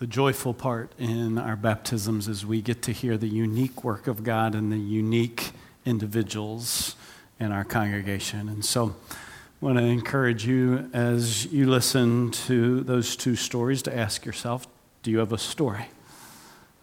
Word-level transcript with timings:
The 0.00 0.08
joyful 0.08 0.54
part 0.54 0.90
in 0.98 1.38
our 1.38 1.54
baptisms 1.54 2.26
is 2.26 2.44
we 2.44 2.60
get 2.60 2.82
to 2.82 2.92
hear 2.92 3.16
the 3.16 3.28
unique 3.28 3.84
work 3.84 4.08
of 4.08 4.24
God 4.24 4.56
and 4.56 4.72
the 4.72 4.76
unique 4.76 5.52
individuals 5.86 6.96
in 7.38 7.52
our 7.52 7.62
congregation. 7.62 8.48
And 8.48 8.64
so 8.64 8.96
I 9.12 9.64
want 9.64 9.78
to 9.78 9.84
encourage 9.84 10.44
you 10.44 10.90
as 10.92 11.46
you 11.46 11.70
listen 11.70 12.32
to 12.32 12.80
those 12.80 13.14
two 13.14 13.36
stories 13.36 13.82
to 13.82 13.96
ask 13.96 14.24
yourself 14.24 14.66
do 15.04 15.12
you 15.12 15.18
have 15.18 15.32
a 15.32 15.38
story? 15.38 15.86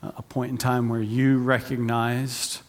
A 0.02 0.22
point 0.22 0.52
in 0.52 0.58
time 0.58 0.88
where 0.88 1.02
you 1.02 1.40
recognized 1.40 2.62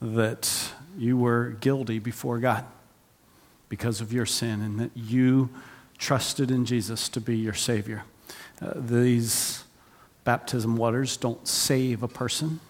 that 0.00 0.72
you 0.96 1.16
were 1.16 1.56
guilty 1.60 1.98
before 1.98 2.38
God 2.38 2.64
because 3.68 4.00
of 4.00 4.12
your 4.12 4.26
sin 4.26 4.60
and 4.60 4.78
that 4.78 4.92
you 4.94 5.50
trusted 5.98 6.52
in 6.52 6.64
Jesus 6.64 7.08
to 7.08 7.20
be 7.20 7.36
your 7.36 7.54
Savior. 7.54 8.04
Uh, 8.62 8.72
these 8.76 9.63
baptism 10.24 10.76
waters 10.76 11.16
don't 11.16 11.46
save 11.46 12.02
a 12.02 12.08
person, 12.08 12.60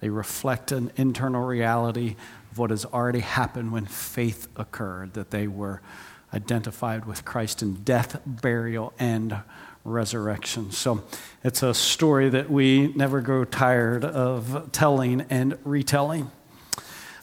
they 0.00 0.08
reflect 0.08 0.72
an 0.72 0.90
internal 0.96 1.44
reality 1.44 2.16
of 2.50 2.58
what 2.58 2.70
has 2.70 2.84
already 2.86 3.20
happened 3.20 3.70
when 3.72 3.86
faith 3.86 4.48
occurred, 4.56 5.14
that 5.14 5.30
they 5.30 5.46
were 5.46 5.82
identified 6.32 7.04
with 7.04 7.24
Christ 7.24 7.62
in 7.62 7.74
death, 7.82 8.20
burial, 8.24 8.92
and 8.98 9.36
resurrection. 9.84 10.70
So 10.70 11.02
it's 11.42 11.62
a 11.62 11.74
story 11.74 12.28
that 12.30 12.50
we 12.50 12.92
never 12.94 13.20
grow 13.20 13.44
tired 13.44 14.04
of 14.04 14.70
telling 14.72 15.22
and 15.30 15.58
retelling. 15.64 16.30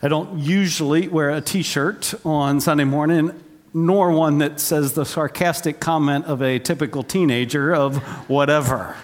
I 0.01 0.07
don't 0.07 0.39
usually 0.39 1.07
wear 1.07 1.31
a 1.31 1.41
t 1.41 1.63
shirt 1.63 2.13
on 2.23 2.61
Sunday 2.61 2.83
morning, 2.83 3.31
nor 3.73 4.11
one 4.11 4.37
that 4.39 4.59
says 4.59 4.93
the 4.93 5.05
sarcastic 5.05 5.79
comment 5.79 6.25
of 6.25 6.41
a 6.41 6.59
typical 6.59 7.03
teenager 7.03 7.73
of 7.73 7.97
whatever. 8.29 8.95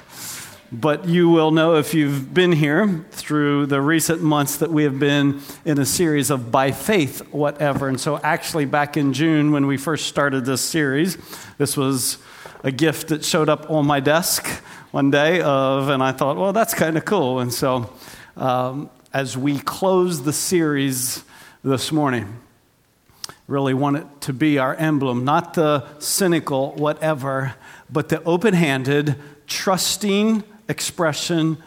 But 0.74 1.08
you 1.08 1.30
will 1.30 1.52
know 1.52 1.76
if 1.76 1.94
you've 1.94 2.34
been 2.34 2.52
here 2.52 3.06
through 3.12 3.68
the 3.68 3.80
recent 3.80 4.24
months 4.24 4.58
that 4.58 4.72
we 4.72 4.86
have 4.86 4.98
been 4.98 5.40
in 5.66 5.78
a 5.78 5.86
series 5.86 6.32
of 6.32 6.52
by 6.52 6.72
faith, 6.72 7.20
whatever. 7.32 7.88
And 7.88 8.02
so, 8.02 8.18
actually, 8.18 8.66
back 8.66 8.98
in 8.98 9.14
June 9.14 9.52
when 9.52 9.68
we 9.68 9.78
first 9.78 10.08
started 10.08 10.46
this 10.46 10.62
series, 10.62 11.16
this 11.60 11.78
was 11.78 12.18
a 12.64 12.72
gift 12.72 13.10
that 13.10 13.24
showed 13.24 13.50
up 13.50 13.70
on 13.70 13.86
my 13.86 14.00
desk 14.00 14.48
one 14.90 15.12
day 15.12 15.42
of, 15.42 15.90
and 15.90 16.02
I 16.02 16.12
thought, 16.12 16.38
well, 16.38 16.54
that's 16.54 16.74
kind 16.74 16.98
of 16.98 17.06
cool. 17.06 17.40
And 17.40 17.54
so, 17.54 17.94
um, 18.36 18.90
as 19.14 19.38
we 19.38 19.60
close 19.60 20.24
the 20.24 20.34
series 20.34 21.24
this 21.64 21.92
morning, 21.92 22.36
really 23.48 23.76
want 23.76 23.98
it 23.98 24.08
to 24.22 24.34
be 24.34 24.58
our 24.58 24.74
emblem, 24.74 25.24
not 25.24 25.54
the 25.54 25.86
cynical 26.00 26.72
whatever, 26.72 27.54
but 27.92 28.10
the 28.10 28.24
open 28.24 28.56
handed, 28.56 29.18
trusting 29.46 30.44
expression 30.68 31.58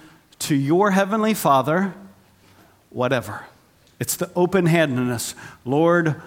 to 0.40 0.54
your 0.54 0.90
Heavenly 0.90 1.34
Father, 1.34 1.94
whatever. 2.90 3.44
It's 3.98 4.16
the 4.16 4.30
open 4.36 4.66
handedness, 4.66 5.34
Lord, 5.64 6.20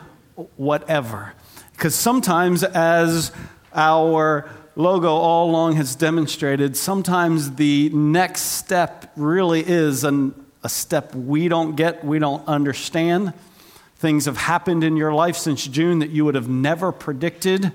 whatever. 0.55 1.33
Because 1.73 1.95
sometimes, 1.95 2.63
as 2.63 3.31
our 3.73 4.49
logo 4.75 5.09
all 5.09 5.49
along 5.49 5.75
has 5.75 5.95
demonstrated, 5.95 6.75
sometimes 6.75 7.55
the 7.55 7.89
next 7.89 8.41
step 8.41 9.11
really 9.15 9.61
is 9.65 10.03
an, 10.03 10.33
a 10.63 10.69
step 10.69 11.13
we 11.13 11.47
don't 11.47 11.75
get, 11.75 12.03
we 12.03 12.19
don't 12.19 12.47
understand. 12.47 13.33
Things 13.97 14.25
have 14.25 14.37
happened 14.37 14.83
in 14.83 14.97
your 14.97 15.13
life 15.13 15.35
since 15.35 15.67
June 15.67 15.99
that 15.99 16.09
you 16.09 16.25
would 16.25 16.35
have 16.35 16.49
never 16.49 16.91
predicted. 16.91 17.71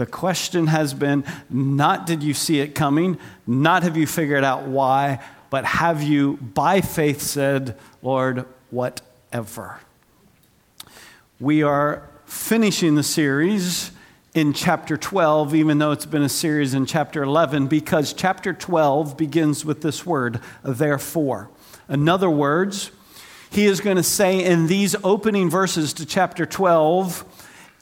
The 0.00 0.06
question 0.06 0.68
has 0.68 0.94
been 0.94 1.24
not 1.50 2.06
did 2.06 2.22
you 2.22 2.32
see 2.32 2.60
it 2.60 2.74
coming, 2.74 3.18
not 3.46 3.82
have 3.82 3.98
you 3.98 4.06
figured 4.06 4.44
out 4.44 4.62
why, 4.62 5.22
but 5.50 5.66
have 5.66 6.02
you, 6.02 6.38
by 6.38 6.80
faith, 6.80 7.20
said, 7.20 7.76
Lord, 8.00 8.46
whatever. 8.70 9.78
We 11.38 11.62
are 11.62 12.08
finishing 12.24 12.94
the 12.94 13.02
series 13.02 13.90
in 14.32 14.54
chapter 14.54 14.96
12, 14.96 15.54
even 15.54 15.76
though 15.76 15.92
it's 15.92 16.06
been 16.06 16.22
a 16.22 16.30
series 16.30 16.72
in 16.72 16.86
chapter 16.86 17.22
11, 17.22 17.66
because 17.66 18.14
chapter 18.14 18.54
12 18.54 19.18
begins 19.18 19.66
with 19.66 19.82
this 19.82 20.06
word, 20.06 20.40
therefore. 20.62 21.50
In 21.90 22.08
other 22.08 22.30
words, 22.30 22.90
he 23.50 23.66
is 23.66 23.82
going 23.82 23.98
to 23.98 24.02
say 24.02 24.42
in 24.42 24.66
these 24.66 24.96
opening 25.04 25.50
verses 25.50 25.92
to 25.92 26.06
chapter 26.06 26.46
12 26.46 27.26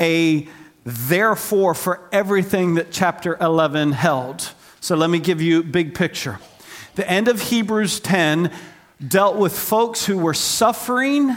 a 0.01 0.49
therefore 0.89 1.75
for 1.75 2.09
everything 2.13 2.77
that 2.77 2.91
chapter 2.91 3.37
11 3.43 3.93
held. 3.93 4.53
So 4.81 4.97
let 4.97 5.11
me 5.11 5.19
give 5.19 5.43
you 5.43 5.63
big 5.63 5.95
picture. 5.95 6.39
The 6.95 7.09
end 7.09 7.29
of 7.29 7.43
Hebrews 7.43 8.01
10 8.01 8.51
dealt 9.07 9.37
with 9.37 9.57
folks 9.57 10.07
who 10.07 10.17
were 10.17 10.33
suffering 10.33 11.37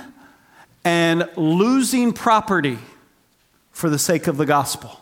and 0.85 1.29
losing 1.35 2.13
property 2.13 2.79
for 3.71 3.89
the 3.89 3.99
sake 3.99 4.27
of 4.27 4.37
the 4.37 4.45
gospel. 4.45 5.01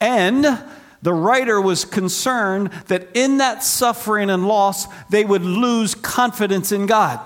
And 0.00 0.58
the 1.02 1.12
writer 1.12 1.60
was 1.60 1.84
concerned 1.84 2.70
that 2.86 3.08
in 3.12 3.36
that 3.38 3.62
suffering 3.62 4.30
and 4.30 4.48
loss, 4.48 4.86
they 5.10 5.22
would 5.24 5.42
lose 5.42 5.94
confidence 5.94 6.72
in 6.72 6.86
God. 6.86 7.20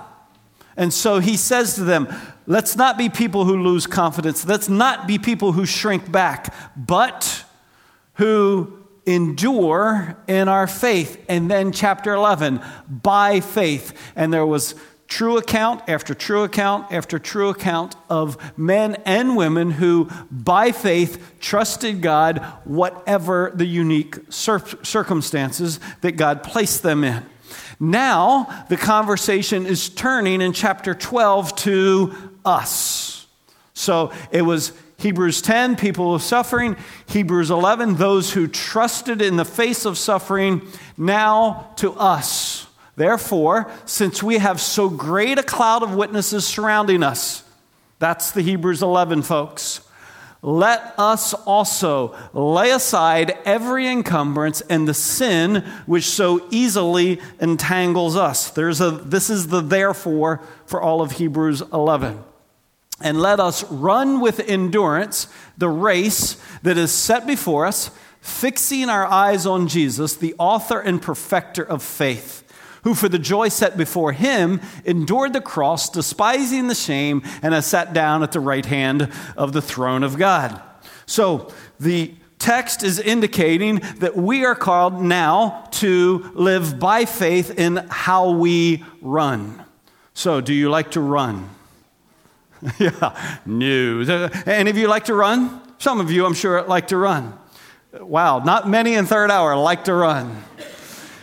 And 0.77 0.93
so 0.93 1.21
he 1.21 1.37
says 1.37 1.77
to 1.77 1.85
them, 1.85 2.09
Let's 2.49 2.77
not 2.77 2.97
be 2.97 3.11
people 3.11 3.45
who 3.45 3.63
lose 3.63 3.87
confidence. 3.87 4.47
Let's 4.47 4.71
not 4.71 5.07
be 5.07 5.19
people 5.19 5.53
who 5.53 5.67
shrink 5.67 6.11
back, 6.11 6.55
but 6.75 7.45
who 8.15 8.87
endure 9.05 10.17
in 10.27 10.49
our 10.49 10.67
faith. 10.67 11.23
And 11.29 11.51
then, 11.51 11.73
chapter 11.73 12.15
11, 12.15 12.63
by 12.89 13.41
faith. 13.41 13.93
And 14.17 14.33
there 14.33 14.47
was 14.47 14.75
true 15.09 15.37
account 15.37 15.83
after 15.89 16.15
true 16.15 16.43
account 16.43 16.91
after 16.91 17.19
true 17.19 17.51
account 17.51 17.97
of 18.09 18.59
men 18.59 18.95
and 19.05 19.37
women 19.37 19.73
who, 19.73 20.09
by 20.31 20.73
faith, 20.73 21.35
trusted 21.41 22.01
God, 22.01 22.39
whatever 22.65 23.53
the 23.55 23.67
unique 23.67 24.17
circumstances 24.31 25.81
that 26.01 26.13
God 26.13 26.43
placed 26.43 26.83
them 26.83 27.05
in. 27.05 27.27
Now, 27.81 28.65
the 28.69 28.77
conversation 28.77 29.65
is 29.65 29.89
turning 29.89 30.41
in 30.41 30.53
chapter 30.53 30.95
12 30.95 31.55
to 31.57 32.28
us. 32.49 33.27
So 33.75 34.13
it 34.33 34.43
was 34.43 34.73
Hebrews 34.97 35.43
10, 35.43 35.77
people 35.77 36.15
of 36.15 36.23
suffering. 36.23 36.77
Hebrews 37.07 37.51
11, 37.51 37.95
those 37.95 38.33
who 38.33 38.49
trusted 38.49 39.23
in 39.23 39.37
the 39.37 39.45
face 39.45 39.85
of 39.85 39.97
suffering. 39.99 40.63
Now 40.97 41.73
to 41.77 41.93
us. 41.93 42.67
Therefore, 42.97 43.71
since 43.85 44.23
we 44.23 44.39
have 44.39 44.61
so 44.61 44.89
great 44.89 45.39
a 45.39 45.45
cloud 45.45 45.85
of 45.85 45.95
witnesses 45.95 46.47
surrounding 46.47 47.05
us, 47.05 47.45
that's 48.01 48.33
the 48.33 48.43
Hebrews 48.43 48.83
11 48.83 49.23
folks 49.23 49.81
let 50.41 50.95
us 50.99 51.35
also 51.35 52.17
lay 52.33 52.71
aside 52.71 53.37
every 53.45 53.89
encumbrance 53.89 54.61
and 54.61 54.87
the 54.87 54.95
sin 54.95 55.65
which 55.87 56.05
so 56.05 56.47
easily 56.51 57.21
entangles 57.41 58.15
us. 58.15 58.51
There's 58.51 58.81
a, 58.81 58.93
this 58.93 59.31
is 59.31 59.49
the 59.49 59.61
therefore 59.61 60.41
for 60.67 60.81
all 60.81 61.01
of 61.01 61.13
Hebrews 61.13 61.63
11. 61.73 62.23
And 63.01 63.21
let 63.21 63.39
us 63.41 63.65
run 63.71 64.21
with 64.21 64.41
endurance 64.41 65.29
the 65.57 65.69
race 65.69 66.37
that 66.63 66.77
is 66.77 66.93
set 66.93 67.27
before 67.27 67.67
us, 67.67 67.91
fixing 68.21 68.89
our 68.89 69.07
eyes 69.07 69.47
on 69.47 69.69
Jesus, 69.69 70.17
the 70.17 70.35
author 70.39 70.81
and 70.81 71.01
perfecter 71.01 71.63
of 71.63 71.83
faith 71.83 72.45
who 72.85 72.95
for 72.95 73.09
the 73.09 73.19
joy 73.19 73.49
set 73.49 73.77
before 73.77 74.13
him 74.13 74.61
endured 74.85 75.33
the 75.33 75.41
cross, 75.41 75.91
despising 75.91 76.69
the 76.69 76.75
shame, 76.75 77.23
and 77.43 77.53
has 77.53 77.67
sat 77.67 77.93
down 77.93 78.23
at 78.23 78.33
the 78.33 78.41
right 78.41 78.65
hand 78.65 79.13
of 79.37 79.53
the 79.53 79.63
throne 79.63 80.03
of 80.03 80.17
God. 80.17 80.61
So 81.07 81.53
the 81.81 82.15
text 82.39 82.83
is 82.83 83.01
indicating 83.01 83.81
that 83.97 84.17
we 84.17 84.45
are 84.45 84.55
called 84.55 85.03
now 85.03 85.67
to 85.73 86.31
live 86.35 86.79
by 86.79 87.05
faith 87.05 87.59
in 87.59 87.77
how 87.91 88.31
we 88.31 88.85
run. 89.01 89.65
So, 90.15 90.41
do 90.41 90.53
you 90.53 90.69
like 90.69 90.93
to 90.93 91.01
run? 91.01 91.49
yeah, 92.79 93.39
news. 93.47 94.11
Uh, 94.11 94.29
any 94.47 94.71
of 94.71 94.77
you 94.77 94.89
like 94.89 95.05
to 95.05 95.15
run? 95.15 95.61
Some 95.79 96.01
of 96.01 96.11
you, 96.11 96.27
I'm 96.27 96.35
sure, 96.35 96.63
like 96.63 96.89
to 96.89 96.97
run. 96.97 97.39
Wow, 97.93 98.41
not 98.41 98.69
many 98.69 98.95
in 98.95 99.07
third 99.07 99.31
hour 99.31 99.57
like 99.57 99.85
to 99.85 99.95
run. 99.95 100.43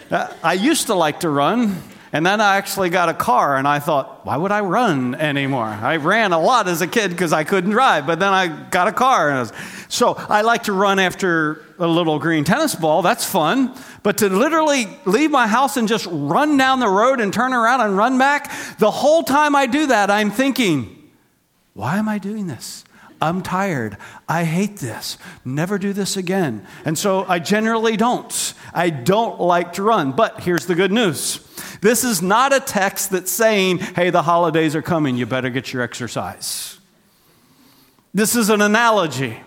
Uh, 0.10 0.34
I 0.44 0.54
used 0.54 0.88
to 0.88 0.96
like 0.96 1.22
to 1.22 1.30
run, 1.30 1.82
and 2.14 2.26
then 2.26 2.40
I 2.40 2.56
actually 2.56 2.90
got 2.90 3.10
a 3.10 3.14
car, 3.14 3.58
and 3.58 3.68
I 3.68 3.80
thought, 3.80 4.26
why 4.26 4.38
would 4.38 4.52
I 4.52 4.62
run 4.62 5.16
anymore? 5.16 5.66
I 5.66 5.98
ran 5.98 6.32
a 6.32 6.40
lot 6.40 6.68
as 6.68 6.82
a 6.82 6.88
kid 6.88 7.12
because 7.12 7.34
I 7.34 7.44
couldn't 7.44 7.72
drive, 7.72 8.08
but 8.08 8.20
then 8.20 8.32
I 8.32 8.48
got 8.48 8.88
a 8.88 8.94
car. 8.94 9.32
I 9.32 9.40
was, 9.42 9.52
so 9.90 10.14
I 10.14 10.42
like 10.42 10.64
to 10.64 10.74
run 10.74 11.00
after 11.00 11.66
a 11.78 11.88
little 11.88 12.18
green 12.18 12.46
tennis 12.46 12.76
ball. 12.76 13.02
That's 13.02 13.26
fun. 13.26 13.76
But 14.04 14.20
to 14.20 14.30
literally 14.30 14.88
leave 15.06 15.32
my 15.32 15.48
house 15.48 15.76
and 15.76 15.88
just 15.88 16.08
run 16.10 16.56
down 16.56 16.80
the 16.80 16.88
road 16.88 17.20
and 17.20 17.34
turn 17.34 17.54
around 17.54 17.82
and 17.82 17.98
run 17.98 18.18
back, 18.18 18.52
the 18.78 18.92
whole 18.92 19.24
time 19.24 19.56
I 19.56 19.66
do 19.66 19.88
that, 19.88 20.10
I'm 20.10 20.32
thinking, 20.32 21.05
why 21.76 21.98
am 21.98 22.08
I 22.08 22.20
doing 22.20 22.48
this? 22.48 22.86
I'm 23.22 23.42
tired. 23.42 23.98
I 24.30 24.46
hate 24.46 24.78
this. 24.78 25.18
Never 25.44 25.78
do 25.78 25.92
this 25.92 26.16
again. 26.16 26.66
And 26.86 26.98
so 26.98 27.26
I 27.26 27.40
generally 27.40 27.98
don't. 27.98 28.54
I 28.74 28.90
don't 28.90 29.42
like 29.42 29.74
to 29.74 29.84
run. 29.84 30.14
But 30.14 30.42
here's 30.42 30.66
the 30.66 30.76
good 30.76 30.92
news 30.92 31.40
this 31.82 32.06
is 32.06 32.22
not 32.22 32.54
a 32.54 32.62
text 32.62 33.12
that's 33.12 33.32
saying, 33.32 33.80
hey, 33.80 34.10
the 34.10 34.22
holidays 34.22 34.74
are 34.76 34.82
coming. 34.82 35.18
You 35.18 35.26
better 35.26 35.50
get 35.50 35.74
your 35.74 35.84
exercise. 35.84 36.80
This 38.14 38.38
is 38.38 38.50
an 38.50 38.62
analogy 38.62 39.42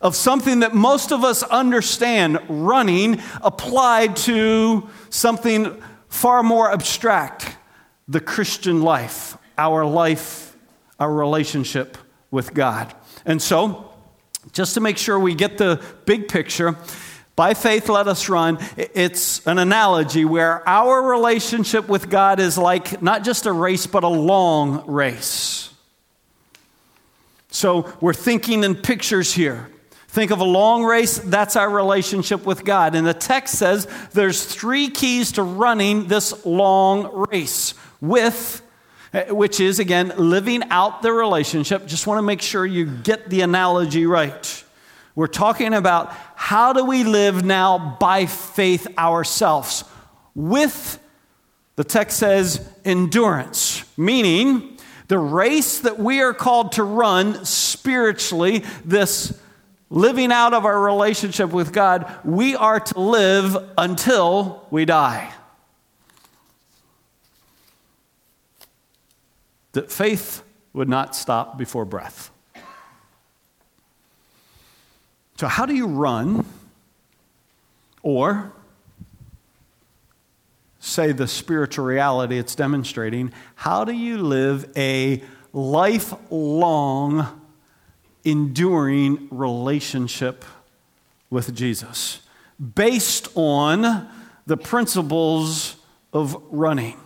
of 0.00 0.16
something 0.16 0.60
that 0.60 0.74
most 0.74 1.12
of 1.12 1.22
us 1.22 1.42
understand 1.42 2.38
running 2.48 3.20
applied 3.42 4.16
to 4.16 4.88
something 5.10 5.82
far 6.08 6.42
more 6.42 6.72
abstract 6.72 7.56
the 8.08 8.20
Christian 8.20 8.80
life, 8.80 9.36
our 9.58 9.84
life, 9.84 10.53
our 10.98 11.12
relationship 11.12 11.98
with 12.30 12.54
God. 12.54 12.94
And 13.24 13.40
so, 13.40 13.90
just 14.52 14.74
to 14.74 14.80
make 14.80 14.98
sure 14.98 15.18
we 15.18 15.34
get 15.34 15.58
the 15.58 15.82
big 16.04 16.28
picture, 16.28 16.76
by 17.36 17.54
faith, 17.54 17.88
let 17.88 18.06
us 18.06 18.28
run. 18.28 18.58
It's 18.76 19.44
an 19.46 19.58
analogy 19.58 20.24
where 20.24 20.66
our 20.68 21.02
relationship 21.02 21.88
with 21.88 22.08
God 22.08 22.38
is 22.38 22.56
like 22.56 23.02
not 23.02 23.24
just 23.24 23.46
a 23.46 23.52
race, 23.52 23.86
but 23.86 24.04
a 24.04 24.08
long 24.08 24.86
race. 24.86 25.70
So 27.50 27.92
we're 28.00 28.14
thinking 28.14 28.62
in 28.62 28.74
pictures 28.74 29.32
here. 29.32 29.68
Think 30.08 30.30
of 30.30 30.38
a 30.38 30.44
long 30.44 30.84
race, 30.84 31.18
that's 31.18 31.56
our 31.56 31.68
relationship 31.68 32.46
with 32.46 32.64
God. 32.64 32.94
And 32.94 33.04
the 33.04 33.14
text 33.14 33.58
says 33.58 33.88
there's 34.12 34.44
three 34.44 34.88
keys 34.88 35.32
to 35.32 35.42
running 35.42 36.06
this 36.06 36.46
long 36.46 37.26
race 37.30 37.74
with, 38.00 38.62
Uh, 39.14 39.32
which 39.32 39.60
is, 39.60 39.78
again, 39.78 40.12
living 40.16 40.60
out 40.70 41.00
the 41.00 41.12
relationship. 41.12 41.86
Just 41.86 42.04
want 42.04 42.18
to 42.18 42.22
make 42.22 42.42
sure 42.42 42.66
you 42.66 42.84
get 42.84 43.30
the 43.30 43.42
analogy 43.42 44.06
right. 44.06 44.64
We're 45.14 45.28
talking 45.28 45.72
about 45.72 46.12
how 46.34 46.72
do 46.72 46.84
we 46.84 47.04
live 47.04 47.44
now 47.44 47.96
by 48.00 48.26
faith 48.26 48.88
ourselves 48.98 49.84
with, 50.34 50.98
the 51.76 51.84
text 51.84 52.18
says, 52.18 52.68
endurance, 52.84 53.84
meaning 53.96 54.78
the 55.06 55.18
race 55.18 55.78
that 55.80 56.00
we 56.00 56.20
are 56.20 56.34
called 56.34 56.72
to 56.72 56.82
run 56.82 57.44
spiritually, 57.44 58.64
this 58.84 59.38
living 59.90 60.32
out 60.32 60.54
of 60.54 60.64
our 60.64 60.80
relationship 60.80 61.50
with 61.50 61.72
God, 61.72 62.12
we 62.24 62.56
are 62.56 62.80
to 62.80 62.98
live 62.98 63.56
until 63.78 64.66
we 64.72 64.84
die. 64.84 65.32
That 69.74 69.92
faith 69.92 70.42
would 70.72 70.88
not 70.88 71.14
stop 71.14 71.56
before 71.56 71.84
breath. 71.84 72.30
So, 75.36 75.46
how 75.46 75.66
do 75.66 75.74
you 75.74 75.86
run 75.86 76.44
or 78.02 78.52
say 80.80 81.12
the 81.12 81.28
spiritual 81.28 81.84
reality 81.84 82.38
it's 82.38 82.54
demonstrating? 82.54 83.32
How 83.54 83.84
do 83.84 83.92
you 83.92 84.18
live 84.18 84.68
a 84.76 85.22
lifelong 85.52 87.40
enduring 88.24 89.28
relationship 89.30 90.44
with 91.30 91.54
Jesus 91.54 92.20
based 92.74 93.28
on 93.34 94.08
the 94.46 94.56
principles 94.56 95.76
of 96.12 96.36
running. 96.50 96.96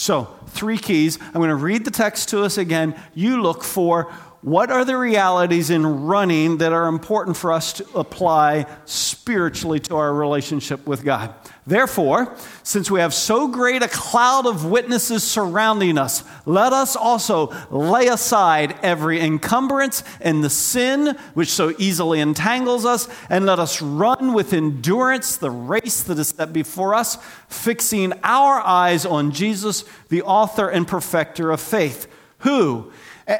So, 0.00 0.34
three 0.46 0.78
keys. 0.78 1.18
I'm 1.20 1.34
going 1.34 1.50
to 1.50 1.54
read 1.54 1.84
the 1.84 1.90
text 1.90 2.30
to 2.30 2.42
us 2.42 2.56
again. 2.56 2.98
You 3.12 3.42
look 3.42 3.62
for 3.62 4.10
what 4.42 4.70
are 4.70 4.86
the 4.86 4.96
realities 4.96 5.68
in 5.68 6.06
running 6.06 6.58
that 6.58 6.72
are 6.72 6.86
important 6.86 7.36
for 7.36 7.52
us 7.52 7.74
to 7.74 7.86
apply 7.94 8.64
spiritually 8.86 9.80
to 9.80 9.96
our 9.96 10.14
relationship 10.14 10.86
with 10.86 11.04
God? 11.04 11.34
Therefore, 11.66 12.34
since 12.62 12.90
we 12.90 13.00
have 13.00 13.12
so 13.12 13.48
great 13.48 13.82
a 13.82 13.88
cloud 13.88 14.46
of 14.46 14.64
witnesses 14.64 15.22
surrounding 15.22 15.98
us, 15.98 16.24
let 16.46 16.72
us 16.72 16.96
also 16.96 17.54
lay 17.70 18.06
aside 18.06 18.76
every 18.82 19.20
encumbrance 19.20 20.02
and 20.22 20.42
the 20.42 20.48
sin 20.48 21.18
which 21.34 21.50
so 21.50 21.74
easily 21.78 22.20
entangles 22.20 22.86
us, 22.86 23.08
and 23.28 23.44
let 23.44 23.58
us 23.58 23.82
run 23.82 24.32
with 24.32 24.54
endurance 24.54 25.36
the 25.36 25.50
race 25.50 26.02
that 26.04 26.18
is 26.18 26.28
set 26.28 26.50
before 26.50 26.94
us, 26.94 27.16
fixing 27.48 28.14
our 28.24 28.58
eyes 28.60 29.04
on 29.04 29.32
Jesus, 29.32 29.84
the 30.08 30.22
author 30.22 30.68
and 30.68 30.88
perfecter 30.88 31.50
of 31.50 31.60
faith, 31.60 32.06
who, 32.38 32.90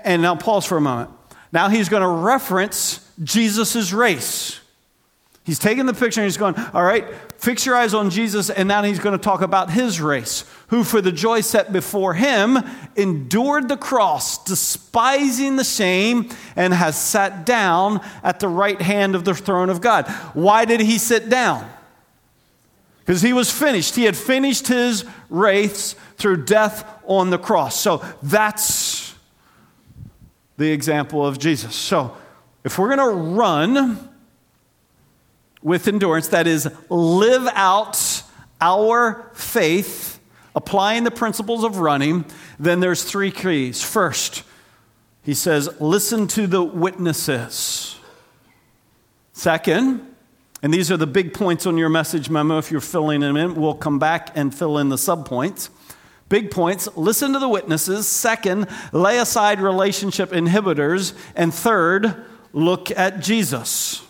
and 0.05 0.23
now 0.23 0.37
pause 0.37 0.65
for 0.65 0.77
a 0.77 0.81
moment. 0.81 1.11
Now 1.53 1.69
he's 1.69 1.89
going 1.89 2.03
to 2.03 2.09
reference 2.09 3.09
Jesus' 3.23 3.93
race. 3.93 4.61
He's 5.45 5.59
taking 5.59 5.87
the 5.87 5.95
picture 5.95 6.21
and 6.21 6.27
he's 6.27 6.37
going, 6.37 6.55
All 6.73 6.83
right, 6.83 7.05
fix 7.39 7.67
your 7.67 7.75
eyes 7.75 7.93
on 7.93 8.11
Jesus. 8.11 8.51
And 8.51 8.69
now 8.69 8.83
he's 8.83 9.01
going 9.01 9.19
to 9.19 9.23
talk 9.23 9.41
about 9.41 9.71
his 9.71 10.01
race, 10.01 10.45
who 10.69 10.85
for 10.85 11.01
the 11.01 11.11
joy 11.11 11.41
set 11.41 11.73
before 11.73 12.15
him 12.15 12.59
endured 12.95 13.69
the 13.69 13.77
cross, 13.77 14.45
despising 14.45 15.57
the 15.57 15.65
shame, 15.65 16.29
and 16.55 16.73
has 16.73 17.01
sat 17.01 17.45
down 17.47 18.01
at 18.23 18.39
the 18.39 18.49
right 18.49 18.81
hand 18.81 19.15
of 19.15 19.25
the 19.25 19.35
throne 19.35 19.71
of 19.71 19.81
God. 19.81 20.09
Why 20.35 20.67
did 20.67 20.81
he 20.81 20.99
sit 20.99 21.29
down? 21.29 21.69
Because 23.01 23.23
he 23.23 23.33
was 23.33 23.51
finished. 23.51 23.97
He 23.97 24.05
had 24.05 24.17
finished 24.17 24.69
his 24.69 25.05
race 25.31 25.97
through 26.17 26.45
death 26.45 26.89
on 27.07 27.31
the 27.31 27.39
cross. 27.39 27.81
So 27.81 28.05
that's 28.23 29.00
the 30.61 30.71
example 30.71 31.27
of 31.27 31.39
Jesus. 31.39 31.75
So 31.75 32.15
if 32.65 32.79
we're 32.79 32.95
going 32.95 33.09
to 33.09 33.35
run, 33.35 34.11
with 35.63 35.89
endurance, 35.89 36.29
that 36.29 36.47
is, 36.47 36.71
live 36.91 37.49
out 37.55 38.23
our 38.61 39.31
faith, 39.35 40.21
applying 40.55 41.05
the 41.05 41.11
principles 41.11 41.65
of 41.65 41.79
running, 41.79 42.27
then 42.59 42.81
there's 42.81 43.03
three 43.03 43.31
keys. 43.31 43.83
First, 43.83 44.43
he 45.23 45.33
says, 45.33 45.81
listen 45.81 46.27
to 46.29 46.47
the 46.47 46.63
witnesses. 46.63 47.99
Second, 49.33 50.07
and 50.63 50.75
these 50.75 50.91
are 50.91 50.99
the 50.99 51.07
big 51.07 51.33
points 51.33 51.65
on 51.65 51.79
your 51.79 51.89
message 51.89 52.29
memo 52.29 52.59
if 52.59 52.71
you're 52.71 52.83
filling 52.83 53.21
them 53.21 53.39
in. 53.39 53.55
We'll 53.55 53.75
come 53.75 53.99
back 53.99 54.31
and 54.35 54.55
fill 54.55 54.77
in 54.77 54.91
the 54.91 54.97
subpoints. 54.97 55.71
Big 56.31 56.53
points 56.53 56.89
listen 56.97 57.33
to 57.33 57.41
the 57.41 57.49
witnesses. 57.49 58.07
Second, 58.07 58.69
lay 58.93 59.19
aside 59.19 59.61
relationship 59.61 60.31
inhibitors. 60.31 61.13
And 61.35 61.53
third, 61.53 62.15
look 62.53 62.91
at 62.93 63.19
Jesus. 63.21 64.03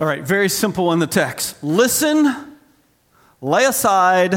All 0.00 0.06
right, 0.06 0.22
very 0.22 0.48
simple 0.48 0.92
in 0.92 0.98
the 0.98 1.06
text. 1.06 1.62
Listen, 1.62 2.58
lay 3.40 3.64
aside, 3.64 4.34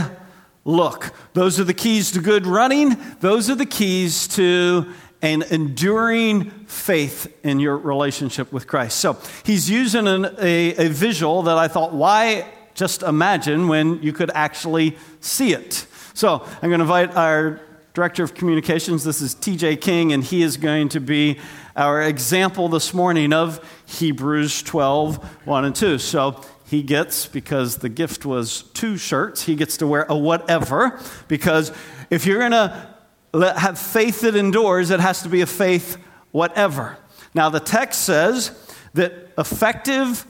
look. 0.64 1.12
Those 1.34 1.60
are 1.60 1.64
the 1.64 1.74
keys 1.74 2.12
to 2.12 2.22
good 2.22 2.46
running. 2.46 2.98
Those 3.20 3.50
are 3.50 3.56
the 3.56 3.66
keys 3.66 4.28
to 4.30 4.94
an 5.22 5.42
enduring 5.44 6.50
faith 6.66 7.34
in 7.44 7.60
your 7.60 7.78
relationship 7.78 8.52
with 8.54 8.68
Christ. 8.68 9.00
So 9.00 9.18
he's 9.44 9.70
using 9.70 10.08
an, 10.08 10.26
a, 10.40 10.76
a 10.76 10.90
visual 10.90 11.44
that 11.44 11.58
I 11.58 11.68
thought, 11.68 11.94
why 11.94 12.46
just 12.74 13.04
imagine 13.04 13.68
when 13.68 14.02
you 14.02 14.14
could 14.14 14.32
actually 14.34 14.98
see 15.20 15.54
it? 15.54 15.86
So 16.14 16.46
I'm 16.62 16.70
going 16.70 16.80
to 16.80 16.84
invite 16.84 17.16
our 17.16 17.60
director 17.94 18.24
of 18.24 18.34
communications. 18.34 19.04
This 19.04 19.22
is 19.22 19.36
TJ 19.36 19.82
King, 19.82 20.14
and 20.14 20.24
he 20.24 20.42
is 20.42 20.56
going 20.56 20.90
to 20.90 21.02
be 21.02 21.38
our 21.76 22.02
example 22.02 22.70
this 22.70 22.94
morning 22.94 23.34
of 23.34 23.60
Hebrews 23.86 24.64
12, 24.64 25.18
1 25.46 25.66
and 25.66 25.76
2. 25.76 25.98
So 25.98 26.42
he 26.66 26.82
gets, 26.84 27.26
because 27.26 27.78
the 27.78 27.90
gift 27.90 28.26
was 28.26 28.64
two 28.74 28.96
shirts, 28.96 29.44
he 29.44 29.56
gets 29.56 29.78
to 29.78 29.88
wear 29.88 30.06
a 30.08 30.18
whatever, 30.18 31.00
because 31.28 31.74
if 32.10 32.26
you're 32.26 32.40
going 32.40 32.52
to 32.52 32.96
have 33.34 33.78
faith 33.78 34.22
that 34.22 34.36
endures, 34.36 34.90
it 34.90 35.00
has 35.00 35.22
to 35.24 35.30
be 35.30 35.42
a 35.42 35.46
faith 35.46 35.98
whatever. 36.32 36.98
Now, 37.34 37.50
the 37.50 37.60
text 37.60 38.02
says 38.02 38.52
that 38.94 39.14
effective, 39.38 40.26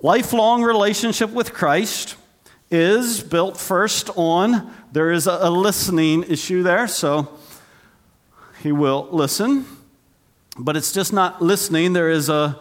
lifelong 0.00 0.62
relationship 0.62 1.30
with 1.30 1.52
Christ 1.52 2.16
is 2.70 3.22
built 3.22 3.56
first 3.56 4.10
on, 4.16 4.74
there 4.92 5.10
is 5.10 5.26
a, 5.26 5.50
listening 5.50 6.24
issue 6.24 6.62
there, 6.62 6.86
so 6.86 7.38
he 8.62 8.72
will 8.72 9.08
listen. 9.10 9.66
But 10.58 10.76
it's 10.76 10.92
just 10.92 11.12
not 11.12 11.40
listening. 11.40 11.92
There 11.92 12.10
is 12.10 12.28
a, 12.28 12.58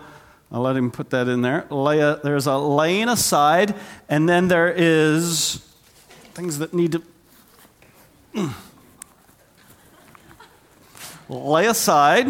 I'll 0.52 0.62
let 0.62 0.76
him 0.78 0.92
put 0.92 1.10
that 1.10 1.28
in 1.28 1.42
there. 1.42 1.66
There's 1.70 2.48
a 2.48 2.58
laying 2.58 3.10
aside, 3.10 3.76
and 4.08 4.30
then 4.30 4.48
there 4.48 4.74
is 4.76 5.66
things 6.34 6.60
that 6.60 6.74
need 6.74 6.92
to 6.94 7.04
lay 11.30 11.68
aside. 11.68 12.28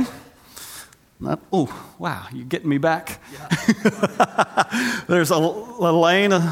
Not, 1.19 1.39
oh, 1.51 1.95
wow, 1.97 2.27
you're 2.31 2.45
getting 2.45 2.69
me 2.69 2.77
back. 2.77 3.19
Yeah. 3.33 5.03
there's 5.07 5.31
a, 5.31 5.35
a 5.35 5.91
laying. 5.91 6.31
A, 6.31 6.39
Hang 6.39 6.51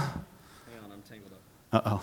on, 0.83 0.91
I'm 0.91 1.01
tangled 1.07 1.33
up. 1.71 1.85
Uh 1.85 1.89
oh. 1.89 2.01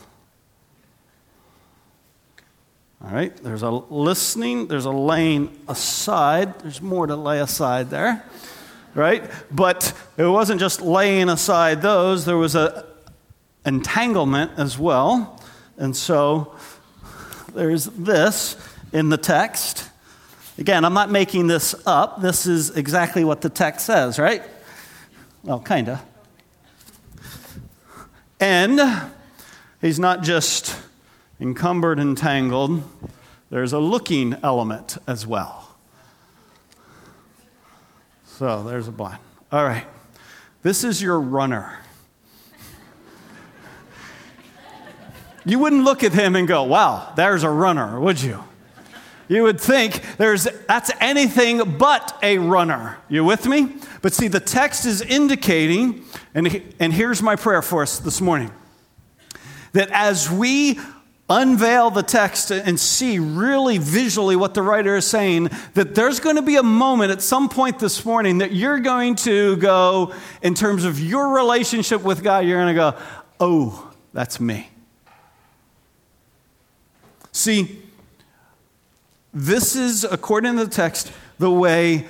All 3.04 3.10
right, 3.10 3.36
there's 3.38 3.62
a 3.62 3.70
listening, 3.70 4.68
there's 4.68 4.84
a 4.84 4.92
laying 4.92 5.58
aside. 5.66 6.60
There's 6.60 6.80
more 6.80 7.04
to 7.08 7.16
lay 7.16 7.40
aside 7.40 7.90
there, 7.90 8.24
right? 8.94 9.28
But 9.50 9.92
it 10.16 10.24
wasn't 10.24 10.60
just 10.60 10.80
laying 10.80 11.28
aside 11.28 11.82
those, 11.82 12.24
there 12.24 12.36
was 12.36 12.54
a 12.54 12.86
entanglement 13.66 14.52
as 14.56 14.78
well. 14.78 15.40
And 15.76 15.96
so 15.96 16.54
there's 17.54 17.86
this 17.86 18.56
in 18.92 19.08
the 19.08 19.16
text. 19.16 19.90
Again, 20.58 20.84
I'm 20.84 20.94
not 20.94 21.10
making 21.10 21.46
this 21.46 21.74
up. 21.86 22.20
This 22.20 22.46
is 22.46 22.70
exactly 22.70 23.24
what 23.24 23.40
the 23.40 23.48
text 23.48 23.86
says, 23.86 24.18
right? 24.18 24.42
Well, 25.42 25.60
kind 25.60 25.88
of. 25.88 26.02
And 28.38 29.10
he's 29.80 29.98
not 29.98 30.22
just 30.22 30.76
encumbered 31.40 31.98
and 31.98 32.16
tangled, 32.16 32.82
there's 33.50 33.72
a 33.72 33.78
looking 33.78 34.36
element 34.42 34.96
as 35.06 35.26
well. 35.26 35.76
So 38.24 38.62
there's 38.62 38.88
a 38.88 38.92
blind. 38.92 39.18
All 39.50 39.64
right. 39.64 39.84
This 40.62 40.84
is 40.84 41.02
your 41.02 41.20
runner. 41.20 41.78
You 45.44 45.58
wouldn't 45.58 45.82
look 45.84 46.04
at 46.04 46.12
him 46.12 46.36
and 46.36 46.46
go, 46.46 46.62
wow, 46.62 47.12
there's 47.16 47.42
a 47.42 47.50
runner, 47.50 47.98
would 47.98 48.22
you? 48.22 48.42
You 49.32 49.44
would 49.44 49.58
think 49.58 50.02
there's 50.18 50.44
that's 50.68 50.90
anything 51.00 51.78
but 51.78 52.18
a 52.22 52.36
runner. 52.36 52.98
You 53.08 53.24
with 53.24 53.46
me? 53.46 53.76
But 54.02 54.12
see, 54.12 54.28
the 54.28 54.40
text 54.40 54.84
is 54.84 55.00
indicating, 55.00 56.04
and, 56.34 56.62
and 56.78 56.92
here's 56.92 57.22
my 57.22 57.36
prayer 57.36 57.62
for 57.62 57.80
us 57.80 57.98
this 57.98 58.20
morning 58.20 58.52
that 59.72 59.88
as 59.90 60.30
we 60.30 60.78
unveil 61.30 61.90
the 61.90 62.02
text 62.02 62.50
and 62.50 62.78
see 62.78 63.18
really 63.18 63.78
visually 63.78 64.36
what 64.36 64.52
the 64.52 64.60
writer 64.60 64.96
is 64.96 65.06
saying, 65.06 65.48
that 65.72 65.94
there's 65.94 66.20
going 66.20 66.36
to 66.36 66.42
be 66.42 66.56
a 66.56 66.62
moment 66.62 67.10
at 67.10 67.22
some 67.22 67.48
point 67.48 67.78
this 67.78 68.04
morning 68.04 68.36
that 68.38 68.52
you're 68.52 68.80
going 68.80 69.14
to 69.14 69.56
go, 69.56 70.12
in 70.42 70.52
terms 70.52 70.84
of 70.84 71.00
your 71.00 71.34
relationship 71.34 72.02
with 72.02 72.22
God, 72.22 72.44
you're 72.44 72.58
going 72.58 72.74
to 72.74 72.78
go, 72.78 72.98
oh, 73.40 73.94
that's 74.12 74.38
me. 74.38 74.68
See, 77.32 77.81
this 79.32 79.76
is, 79.76 80.04
according 80.04 80.56
to 80.56 80.64
the 80.64 80.70
text, 80.70 81.12
the 81.38 81.50
way 81.50 82.06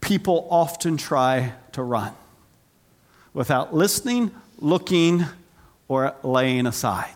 people 0.00 0.46
often 0.50 0.96
try 0.96 1.52
to 1.72 1.82
run 1.82 2.14
without 3.32 3.74
listening, 3.74 4.30
looking, 4.58 5.24
or 5.88 6.14
laying 6.22 6.66
aside. 6.66 7.14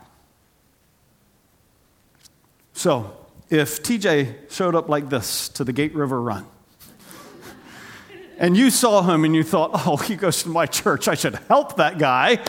So, 2.73 3.17
if 3.51 3.83
TJ 3.83 4.51
showed 4.51 4.75
up 4.75 4.89
like 4.89 5.09
this 5.09 5.49
to 5.51 5.65
the 5.65 5.73
Gate 5.73 5.95
River 5.95 6.21
Run, 6.21 6.45
and 8.39 8.57
you 8.57 8.71
saw 8.71 9.03
him 9.03 9.25
and 9.25 9.35
you 9.35 9.45
thought, 9.45 9.71
oh, 9.87 9.97
he 9.97 10.17
goes 10.17 10.43
to 10.43 10.49
my 10.49 10.67
church, 10.67 11.07
I 11.07 11.15
should 11.15 11.37
help 11.49 11.77
that 11.77 11.99
guy, 11.99 12.41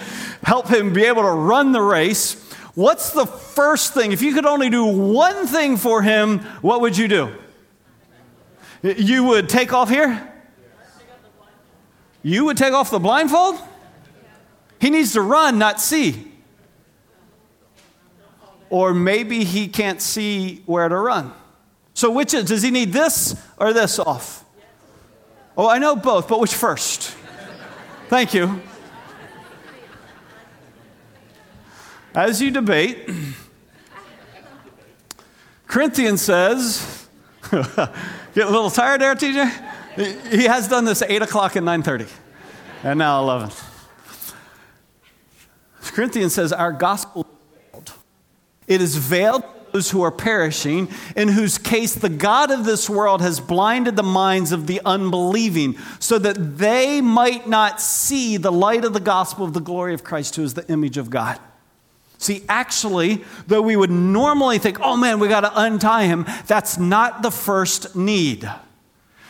help 0.43 0.67
him 0.67 0.93
be 0.93 1.05
able 1.05 1.21
to 1.21 1.29
run 1.31 1.71
the 1.71 1.81
race. 1.81 2.44
What's 2.75 3.11
the 3.11 3.25
first 3.25 3.93
thing? 3.93 4.11
If 4.11 4.21
you 4.21 4.33
could 4.33 4.45
only 4.45 4.69
do 4.69 4.85
one 4.85 5.47
thing 5.47 5.77
for 5.77 6.01
him, 6.01 6.39
what 6.61 6.81
would 6.81 6.97
you 6.97 7.07
do? 7.07 7.31
You 8.83 9.23
would 9.23 9.49
take 9.49 9.73
off 9.73 9.89
here? 9.89 10.31
You 12.21 12.45
would 12.45 12.57
take 12.57 12.73
off 12.73 12.91
the 12.91 12.99
blindfold? 12.99 13.59
He 14.79 14.89
needs 14.89 15.13
to 15.13 15.21
run, 15.21 15.57
not 15.57 15.79
see. 15.79 16.31
Or 18.69 18.93
maybe 18.93 19.45
he 19.45 19.67
can't 19.69 20.01
see 20.01 20.61
where 20.65 20.89
to 20.89 20.97
run. 20.97 21.33
So, 21.93 22.11
which 22.11 22.33
is, 22.33 22.45
does 22.45 22.61
he 22.61 22.71
need 22.71 22.91
this 22.91 23.41
or 23.57 23.71
this 23.71 23.99
off? 23.99 24.43
Oh, 25.57 25.69
I 25.69 25.77
know 25.77 25.95
both, 25.95 26.27
but 26.27 26.41
which 26.41 26.53
first? 26.53 27.15
Thank 28.09 28.33
you. 28.33 28.61
As 32.15 32.41
you 32.41 32.49
debate, 32.49 33.09
Corinthians 35.67 36.21
says, 36.21 37.07
get 37.51 37.67
a 37.67 38.49
little 38.49 38.69
tired 38.69 39.01
there, 39.01 39.15
TJ? 39.15 40.31
He 40.31 40.45
has 40.45 40.69
done 40.69 40.85
this 40.85 41.01
8 41.01 41.21
o'clock 41.23 41.57
and 41.57 41.67
9.30, 41.67 42.09
and 42.83 42.99
now 42.99 43.21
11. 43.21 43.49
Corinthians 45.83 46.33
says, 46.33 46.53
our 46.53 46.71
gospel 46.71 47.25
it 48.67 48.81
is 48.81 48.95
veiled 48.95 49.43
to 49.43 49.49
those 49.73 49.91
who 49.91 50.01
are 50.01 50.11
perishing, 50.11 50.87
in 51.17 51.27
whose 51.27 51.57
case 51.57 51.95
the 51.95 52.09
God 52.09 52.49
of 52.49 52.63
this 52.63 52.89
world 52.89 53.21
has 53.21 53.41
blinded 53.41 53.97
the 53.97 54.03
minds 54.03 54.53
of 54.53 54.67
the 54.67 54.81
unbelieving, 54.85 55.77
so 55.99 56.17
that 56.19 56.57
they 56.57 57.01
might 57.01 57.47
not 57.49 57.81
see 57.81 58.37
the 58.37 58.53
light 58.53 58.85
of 58.85 58.93
the 58.93 59.01
gospel 59.01 59.45
of 59.45 59.53
the 59.53 59.59
glory 59.59 59.93
of 59.93 60.05
Christ, 60.05 60.37
who 60.37 60.43
is 60.43 60.53
the 60.53 60.65
image 60.71 60.97
of 60.97 61.09
God. 61.09 61.39
See, 62.17 62.43
actually, 62.47 63.23
though 63.47 63.61
we 63.61 63.75
would 63.75 63.91
normally 63.91 64.57
think, 64.57 64.79
oh 64.81 64.97
man, 64.97 65.19
we 65.19 65.27
got 65.27 65.41
to 65.41 65.51
untie 65.53 66.05
him, 66.05 66.25
that's 66.47 66.77
not 66.77 67.21
the 67.21 67.31
first 67.31 67.95
need. 67.95 68.49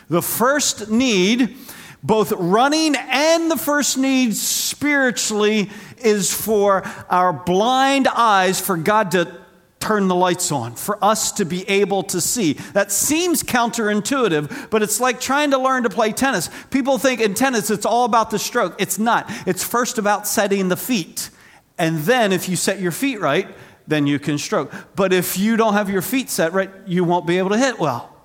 The 0.08 0.22
first 0.22 0.90
need, 0.90 1.58
both 2.04 2.32
running 2.32 2.96
and 2.96 3.50
the 3.50 3.58
first 3.58 3.98
need 3.98 4.36
spiritually, 4.36 5.70
is 5.98 6.34
for 6.34 6.84
our 7.10 7.34
blind 7.34 8.08
eyes, 8.08 8.62
for 8.62 8.78
God 8.78 9.12
to 9.12 9.42
turn 9.80 10.08
the 10.08 10.16
lights 10.16 10.52
on, 10.52 10.76
for 10.76 11.04
us 11.04 11.32
to 11.34 11.46
be 11.46 11.68
able 11.70 12.02
to 12.02 12.20
see. 12.20 12.54
That 12.74 12.92
seems 12.92 13.44
counterintuitive, 13.44 14.70
but 14.72 14.82
it's 14.82 15.00
like 15.00 15.20
trying 15.20 15.52
to 15.52 15.60
learn 15.60 15.84
to 15.84 15.90
play 15.90 16.12
tennis. 16.12 16.50
People 16.72 16.98
think 16.98 17.22
in 17.22 17.36
tennis 17.36 17.70
it's 17.70 17.86
all 17.86 18.06
about 18.06 18.32
the 18.32 18.40
stroke. 18.40 18.76
It's 18.80 18.98
not. 18.98 19.30
It's 19.46 19.64
first 19.64 19.98
about 19.98 20.28
setting 20.28 20.70
the 20.70 20.78
feet. 20.78 21.30
And 21.78 22.00
then 22.00 22.32
if 22.32 22.48
you 22.48 22.56
set 22.56 22.80
your 22.80 22.92
feet 22.92 23.20
right, 23.20 23.48
then 23.88 24.08
you 24.08 24.20
can 24.20 24.38
stroke. 24.38 24.72
But 24.96 25.14
if 25.14 25.38
you 25.38 25.58
don't 25.58 25.74
have 25.74 25.90
your 25.90 26.02
feet 26.02 26.30
set 26.30 26.54
right, 26.54 26.72
you 26.86 27.04
won't 27.04 27.28
be 27.28 27.38
able 27.38 27.50
to 27.50 27.58
hit 27.58 27.80
well. 27.80 28.16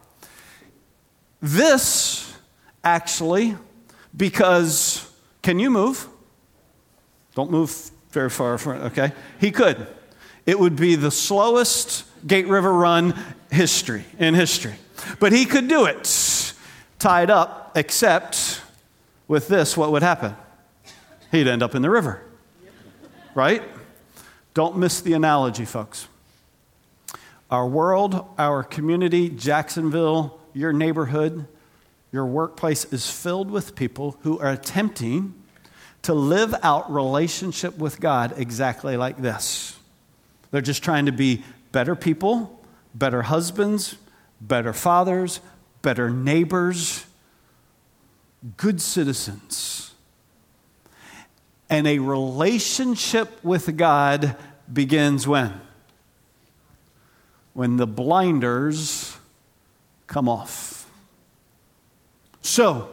This 1.42 2.34
actually, 2.84 3.56
because 4.16 5.10
can 5.42 5.58
you 5.58 5.70
move? 5.70 6.06
Don't 7.34 7.50
move 7.50 7.90
very 8.10 8.30
far 8.30 8.54
okay? 8.54 9.12
He 9.40 9.50
could. 9.50 9.86
It 10.46 10.58
would 10.58 10.76
be 10.76 10.96
the 10.96 11.10
slowest 11.10 12.04
Gate 12.26 12.46
River 12.46 12.72
run 12.72 13.14
history 13.50 14.04
in 14.18 14.34
history. 14.34 14.74
But 15.18 15.32
he 15.32 15.44
could 15.44 15.68
do 15.68 15.86
it 15.86 16.54
tied 16.98 17.30
up, 17.30 17.72
except 17.76 18.60
with 19.28 19.48
this, 19.48 19.76
what 19.76 19.92
would 19.92 20.02
happen? 20.02 20.36
He'd 21.30 21.46
end 21.46 21.62
up 21.62 21.74
in 21.74 21.82
the 21.82 21.90
river 21.90 22.22
right? 23.40 23.62
Don't 24.52 24.76
miss 24.76 25.00
the 25.00 25.14
analogy, 25.14 25.64
folks. 25.64 26.08
Our 27.50 27.66
world, 27.66 28.28
our 28.36 28.62
community, 28.62 29.30
Jacksonville, 29.30 30.38
your 30.52 30.74
neighborhood, 30.74 31.46
your 32.12 32.26
workplace 32.26 32.84
is 32.92 33.10
filled 33.10 33.50
with 33.50 33.74
people 33.74 34.18
who 34.24 34.38
are 34.40 34.50
attempting 34.50 35.32
to 36.02 36.12
live 36.12 36.54
out 36.62 36.92
relationship 36.92 37.78
with 37.78 37.98
God 37.98 38.34
exactly 38.36 38.98
like 38.98 39.16
this. 39.16 39.74
They're 40.50 40.60
just 40.60 40.82
trying 40.82 41.06
to 41.06 41.12
be 41.12 41.42
better 41.72 41.96
people, 41.96 42.62
better 42.94 43.22
husbands, 43.22 43.96
better 44.38 44.74
fathers, 44.74 45.40
better 45.80 46.10
neighbors, 46.10 47.06
good 48.58 48.82
citizens. 48.82 49.89
And 51.70 51.86
a 51.86 52.00
relationship 52.00 53.42
with 53.42 53.76
God 53.76 54.36
begins 54.70 55.26
when? 55.26 55.60
When 57.54 57.76
the 57.76 57.86
blinders 57.86 59.16
come 60.06 60.28
off. 60.28 60.90
So, 62.42 62.88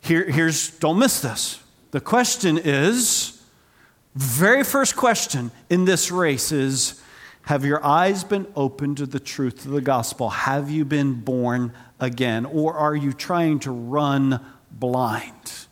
here, 0.00 0.24
here's, 0.24 0.70
don't 0.70 0.98
miss 0.98 1.20
this. 1.20 1.60
The 1.90 2.00
question 2.00 2.58
is, 2.58 3.42
very 4.14 4.62
first 4.64 4.96
question 4.96 5.50
in 5.68 5.84
this 5.84 6.10
race 6.10 6.52
is, 6.52 7.02
have 7.42 7.64
your 7.64 7.84
eyes 7.84 8.22
been 8.22 8.46
opened 8.54 8.98
to 8.98 9.06
the 9.06 9.18
truth 9.18 9.64
of 9.64 9.72
the 9.72 9.80
gospel? 9.80 10.30
Have 10.30 10.70
you 10.70 10.84
been 10.84 11.14
born 11.14 11.72
again? 11.98 12.46
Or 12.46 12.74
are 12.74 12.94
you 12.94 13.12
trying 13.12 13.58
to 13.60 13.72
run 13.72 14.40
blind? 14.70 15.66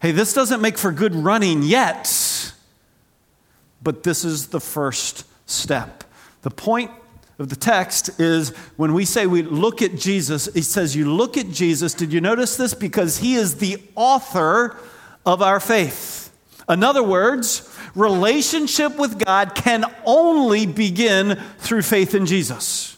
Hey, 0.00 0.12
this 0.12 0.32
doesn't 0.32 0.60
make 0.60 0.78
for 0.78 0.92
good 0.92 1.14
running 1.14 1.62
yet, 1.62 2.52
but 3.82 4.02
this 4.02 4.24
is 4.24 4.48
the 4.48 4.60
first 4.60 5.24
step. 5.48 6.04
The 6.42 6.50
point 6.50 6.90
of 7.38 7.48
the 7.48 7.56
text 7.56 8.20
is 8.20 8.50
when 8.76 8.94
we 8.94 9.04
say 9.04 9.26
we 9.26 9.42
look 9.42 9.82
at 9.82 9.96
Jesus, 9.96 10.48
it 10.48 10.64
says 10.64 10.94
you 10.94 11.12
look 11.12 11.36
at 11.36 11.50
Jesus. 11.50 11.94
Did 11.94 12.12
you 12.12 12.20
notice 12.20 12.56
this? 12.56 12.74
Because 12.74 13.18
he 13.18 13.34
is 13.34 13.56
the 13.56 13.82
author 13.94 14.76
of 15.24 15.42
our 15.42 15.60
faith. 15.60 16.30
In 16.68 16.82
other 16.82 17.02
words, 17.02 17.72
Relationship 17.96 18.98
with 18.98 19.24
God 19.24 19.54
can 19.54 19.86
only 20.04 20.66
begin 20.66 21.40
through 21.58 21.80
faith 21.80 22.14
in 22.14 22.26
Jesus. 22.26 22.95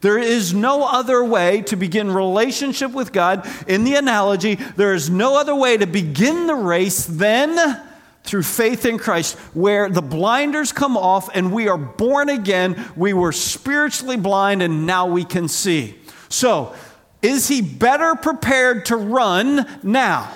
There 0.00 0.18
is 0.18 0.54
no 0.54 0.84
other 0.84 1.22
way 1.22 1.62
to 1.62 1.76
begin 1.76 2.10
relationship 2.10 2.92
with 2.92 3.12
God. 3.12 3.46
In 3.66 3.84
the 3.84 3.96
analogy, 3.96 4.54
there 4.54 4.94
is 4.94 5.10
no 5.10 5.38
other 5.38 5.54
way 5.54 5.76
to 5.76 5.86
begin 5.86 6.46
the 6.46 6.54
race 6.54 7.04
than 7.04 7.82
through 8.22 8.42
faith 8.42 8.86
in 8.86 8.98
Christ, 8.98 9.38
where 9.54 9.88
the 9.88 10.02
blinders 10.02 10.72
come 10.72 10.96
off 10.96 11.28
and 11.34 11.52
we 11.52 11.68
are 11.68 11.78
born 11.78 12.28
again. 12.28 12.82
We 12.96 13.12
were 13.12 13.32
spiritually 13.32 14.16
blind 14.16 14.62
and 14.62 14.86
now 14.86 15.06
we 15.06 15.24
can 15.24 15.48
see. 15.48 15.96
So, 16.28 16.74
is 17.22 17.48
he 17.48 17.60
better 17.60 18.14
prepared 18.14 18.86
to 18.86 18.96
run 18.96 19.66
now? 19.82 20.32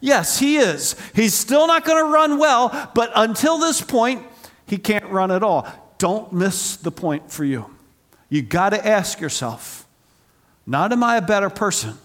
Yes, 0.00 0.38
he 0.38 0.56
is. 0.56 0.96
He's 1.14 1.34
still 1.34 1.66
not 1.66 1.84
going 1.84 2.02
to 2.02 2.10
run 2.10 2.38
well, 2.38 2.90
but 2.94 3.10
until 3.14 3.58
this 3.58 3.80
point, 3.80 4.24
he 4.66 4.78
can't 4.78 5.06
run 5.06 5.30
at 5.30 5.42
all. 5.42 5.66
Don't 5.98 6.32
miss 6.32 6.76
the 6.76 6.92
point 6.92 7.30
for 7.30 7.44
you. 7.44 7.77
You 8.28 8.42
got 8.42 8.70
to 8.70 8.86
ask 8.86 9.20
yourself 9.20 9.86
not 10.66 10.92
am 10.92 11.02
I 11.02 11.16
a 11.16 11.22
better 11.22 11.48
person? 11.48 11.96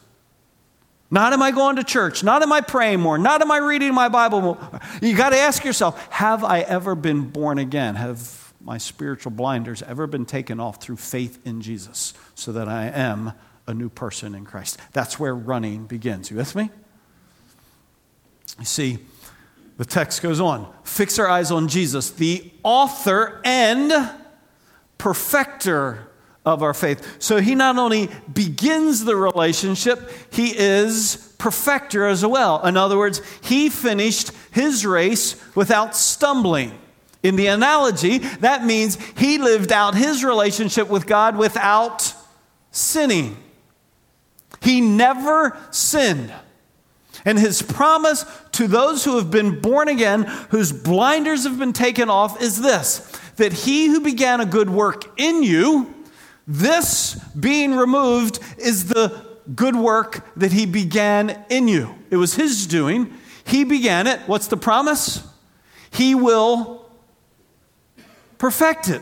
Not 1.12 1.34
am 1.34 1.44
I 1.44 1.52
going 1.52 1.76
to 1.76 1.84
church? 1.84 2.24
Not 2.24 2.42
am 2.42 2.52
I 2.52 2.62
praying 2.62 3.02
more? 3.02 3.18
Not 3.18 3.42
am 3.42 3.52
I 3.52 3.58
reading 3.58 3.94
my 3.94 4.10
Bible 4.10 4.42
more? 4.42 4.82
You 5.02 5.16
got 5.16 5.30
to 5.30 5.38
ask 5.38 5.64
yourself 5.64 6.08
have 6.08 6.44
I 6.44 6.62
ever 6.62 6.96
been 6.96 7.30
born 7.30 7.60
again? 7.60 7.96
Have 7.96 8.54
my 8.62 8.78
spiritual 8.78 9.32
blinders 9.32 9.84
ever 9.84 10.08
been 10.08 10.26
taken 10.26 10.60
off 10.60 10.82
through 10.82 10.96
faith 10.96 11.40
in 11.46 11.62
Jesus 11.62 12.14
so 12.36 12.54
that 12.54 12.70
I 12.70 12.86
am 12.86 13.34
a 13.68 13.74
new 13.74 13.90
person 13.90 14.34
in 14.34 14.46
Christ? 14.46 14.80
That's 14.94 15.20
where 15.20 15.36
running 15.36 15.86
begins. 15.86 16.32
You 16.32 16.38
with 16.38 16.56
me? 16.56 16.70
You 18.60 18.66
see, 18.66 19.00
the 19.78 19.86
text 19.86 20.22
goes 20.22 20.40
on 20.40 20.72
fix 20.84 21.20
our 21.20 21.28
eyes 21.28 21.52
on 21.52 21.68
Jesus, 21.68 22.12
the 22.12 22.50
author 22.64 23.42
and 23.44 24.10
perfecter 24.98 26.08
of 26.46 26.62
our 26.62 26.74
faith. 26.74 27.18
So 27.20 27.38
he 27.38 27.56
not 27.56 27.78
only 27.78 28.10
begins 28.32 29.06
the 29.06 29.16
relationship, 29.16 30.10
he 30.32 30.58
is 30.58 31.34
perfecter 31.38 32.06
as 32.08 32.26
well. 32.26 32.66
In 32.66 32.78
other 32.78 32.98
words, 32.98 33.22
he 33.42 33.70
finished 33.70 34.32
his 34.52 34.86
race 34.86 35.42
without 35.56 35.96
stumbling. 35.96 36.78
In 37.22 37.38
the 37.38 37.48
analogy, 37.48 38.18
that 38.18 38.66
means 38.66 38.98
he 39.18 39.38
lived 39.38 39.72
out 39.72 39.96
his 39.96 40.24
relationship 40.24 40.90
with 40.90 41.08
God 41.08 41.38
without 41.38 42.14
sinning. 42.72 43.38
He 44.62 44.82
never 44.82 45.58
sinned. 45.72 46.34
And 47.26 47.40
his 47.40 47.62
promise 47.62 48.26
to 48.54 48.68
those 48.68 49.06
who 49.06 49.16
have 49.16 49.32
been 49.32 49.62
born 49.62 49.88
again, 49.88 50.24
whose 50.50 50.74
blinders 50.74 51.46
have 51.46 51.58
been 51.58 51.72
taken 51.72 52.10
off, 52.10 52.42
is 52.42 52.62
this 52.62 53.10
that 53.38 53.54
he 53.54 53.88
who 53.88 54.00
began 54.02 54.42
a 54.42 54.46
good 54.46 54.70
work 54.70 55.20
in 55.20 55.42
you 55.42 55.94
this 56.48 57.16
being 57.40 57.76
removed 57.76 58.40
is 58.58 58.88
the 58.88 59.26
good 59.56 59.76
work 59.76 60.26
that 60.38 60.52
he 60.52 60.66
began 60.66 61.46
in 61.50 61.68
you. 61.68 61.96
It 62.10 62.18
was 62.18 62.36
his 62.36 62.68
doing. 62.68 63.14
He 63.44 63.64
began 63.64 64.08
it. 64.08 64.20
What's 64.22 64.48
the 64.48 64.58
promise? 64.58 65.28
He 65.92 66.16
will 66.16 66.90
perfect 68.38 68.90
it 68.90 69.02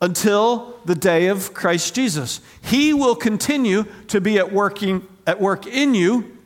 until 0.00 0.78
the 0.84 0.94
day 0.94 1.26
of 1.26 1.54
Christ 1.54 1.94
Jesus. 1.94 2.40
He 2.62 2.92
will 2.92 3.16
continue 3.16 3.84
to 4.08 4.20
be 4.20 4.38
at 4.38 4.52
working 4.52 5.06
at 5.26 5.40
work 5.40 5.66
in 5.66 5.94
you 5.94 6.38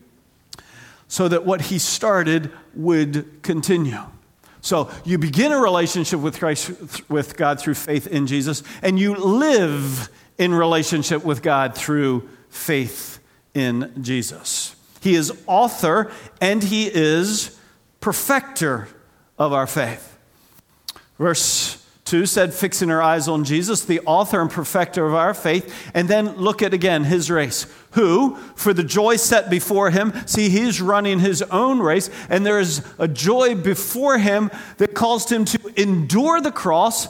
so 1.08 1.28
that 1.28 1.44
what 1.44 1.62
he 1.62 1.78
started 1.78 2.52
would 2.74 3.42
continue. 3.42 3.98
So 4.60 4.90
you 5.04 5.18
begin 5.18 5.52
a 5.52 5.58
relationship 5.58 6.20
with 6.20 6.38
Christ, 6.38 6.70
with 7.08 7.36
God 7.36 7.60
through 7.60 7.74
faith 7.74 8.06
in 8.06 8.26
Jesus, 8.26 8.62
and 8.82 8.98
you 8.98 9.14
live 9.14 10.08
in 10.38 10.54
relationship 10.54 11.24
with 11.24 11.42
God 11.42 11.74
through 11.74 12.28
faith 12.48 13.18
in 13.54 14.02
Jesus. 14.02 14.76
He 15.00 15.14
is 15.14 15.32
author 15.46 16.12
and 16.40 16.62
he 16.62 16.86
is 16.86 17.58
perfecter 18.00 18.88
of 19.38 19.52
our 19.52 19.66
faith. 19.66 20.18
Verse 21.18 21.79
2 22.10 22.26
said, 22.26 22.52
fixing 22.52 22.90
our 22.90 23.00
eyes 23.00 23.28
on 23.28 23.44
Jesus, 23.44 23.84
the 23.84 24.00
author 24.00 24.40
and 24.40 24.50
perfecter 24.50 25.06
of 25.06 25.14
our 25.14 25.32
faith. 25.32 25.72
And 25.94 26.08
then 26.08 26.34
look 26.34 26.60
at 26.60 26.74
again 26.74 27.04
his 27.04 27.30
race, 27.30 27.72
who, 27.92 28.34
for 28.56 28.74
the 28.74 28.82
joy 28.82 29.14
set 29.14 29.48
before 29.48 29.90
him, 29.90 30.12
see, 30.26 30.48
he's 30.48 30.80
running 30.80 31.20
his 31.20 31.40
own 31.42 31.78
race, 31.78 32.10
and 32.28 32.44
there 32.44 32.58
is 32.58 32.84
a 32.98 33.06
joy 33.06 33.54
before 33.54 34.18
him 34.18 34.50
that 34.78 34.92
caused 34.92 35.30
him 35.30 35.44
to 35.44 35.80
endure 35.80 36.40
the 36.40 36.50
cross, 36.50 37.06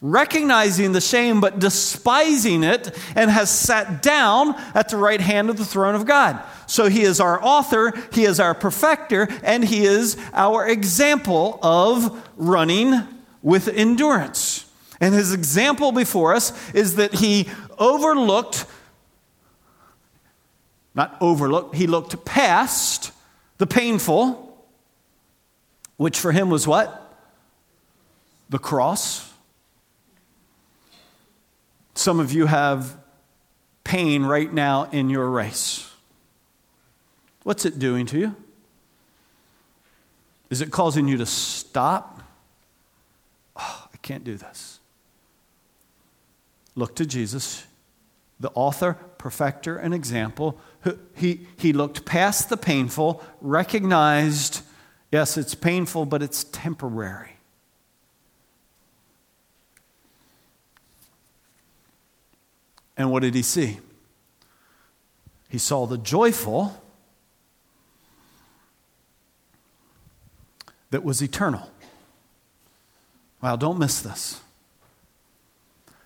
recognizing 0.00 0.92
the 0.92 1.02
shame, 1.02 1.42
but 1.42 1.58
despising 1.58 2.64
it, 2.64 2.98
and 3.14 3.30
has 3.30 3.50
sat 3.50 4.02
down 4.02 4.54
at 4.74 4.88
the 4.88 4.96
right 4.96 5.20
hand 5.20 5.50
of 5.50 5.58
the 5.58 5.66
throne 5.66 5.94
of 5.94 6.06
God. 6.06 6.42
So 6.66 6.88
he 6.88 7.02
is 7.02 7.20
our 7.20 7.44
author, 7.44 7.92
he 8.10 8.24
is 8.24 8.40
our 8.40 8.54
perfecter, 8.54 9.28
and 9.42 9.62
he 9.62 9.84
is 9.84 10.16
our 10.32 10.66
example 10.66 11.58
of 11.62 12.26
running 12.38 13.06
with 13.42 13.68
endurance. 13.68 14.66
And 15.00 15.14
his 15.14 15.32
example 15.32 15.92
before 15.92 16.34
us 16.34 16.52
is 16.74 16.96
that 16.96 17.14
he 17.14 17.48
overlooked, 17.78 18.66
not 20.94 21.16
overlooked, 21.20 21.74
he 21.74 21.86
looked 21.86 22.24
past 22.24 23.12
the 23.58 23.66
painful, 23.66 24.46
which 25.96 26.18
for 26.18 26.32
him 26.32 26.50
was 26.50 26.66
what? 26.66 27.14
The 28.50 28.58
cross. 28.58 29.32
Some 31.94 32.20
of 32.20 32.32
you 32.32 32.46
have 32.46 32.96
pain 33.84 34.24
right 34.24 34.52
now 34.52 34.88
in 34.92 35.10
your 35.10 35.28
race. 35.28 35.90
What's 37.42 37.64
it 37.64 37.78
doing 37.78 38.06
to 38.06 38.18
you? 38.18 38.36
Is 40.50 40.60
it 40.60 40.70
causing 40.70 41.08
you 41.08 41.16
to 41.18 41.26
stop? 41.26 42.22
Can't 44.10 44.24
do 44.24 44.36
this. 44.36 44.80
Look 46.74 46.96
to 46.96 47.06
Jesus, 47.06 47.64
the 48.40 48.50
author, 48.56 48.94
perfecter, 49.18 49.76
and 49.76 49.94
example. 49.94 50.58
He, 51.14 51.46
he 51.56 51.72
looked 51.72 52.04
past 52.04 52.48
the 52.48 52.56
painful, 52.56 53.22
recognized, 53.40 54.62
yes, 55.12 55.36
it's 55.36 55.54
painful, 55.54 56.06
but 56.06 56.24
it's 56.24 56.42
temporary. 56.42 57.36
And 62.96 63.12
what 63.12 63.22
did 63.22 63.36
he 63.36 63.42
see? 63.42 63.78
He 65.48 65.58
saw 65.58 65.86
the 65.86 65.98
joyful 65.98 66.82
that 70.90 71.04
was 71.04 71.22
eternal. 71.22 71.70
Wow, 73.42 73.56
don't 73.56 73.78
miss 73.78 74.00
this. 74.00 74.40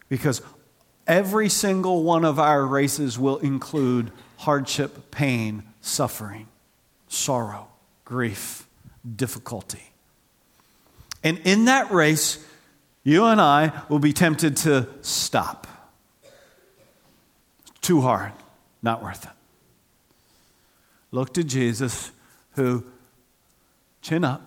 Because 0.09 0.43
every 1.07 1.49
single 1.49 2.03
one 2.03 2.25
of 2.25 2.39
our 2.39 2.65
races 2.65 3.19
will 3.19 3.39
include 3.39 4.13
hardship, 4.39 5.11
pain, 5.11 5.65
suffering, 5.81 6.47
sorrow, 7.09 7.69
grief, 8.05 8.67
difficulty. 9.17 9.91
And 11.23 11.39
in 11.45 11.65
that 11.67 11.91
race, 11.91 12.45
you 13.03 13.25
and 13.25 13.41
I 13.41 13.73
will 13.89 13.99
be 13.99 14.13
tempted 14.13 14.57
to 14.59 14.89
stop. 15.03 15.67
Too 17.81 18.01
hard, 18.01 18.33
not 18.83 19.03
worth 19.03 19.25
it. 19.25 19.31
Look 21.11 21.35
to 21.35 21.45
Jesus, 21.45 22.11
who, 22.53 22.85
chin 24.03 24.25
up, 24.25 24.43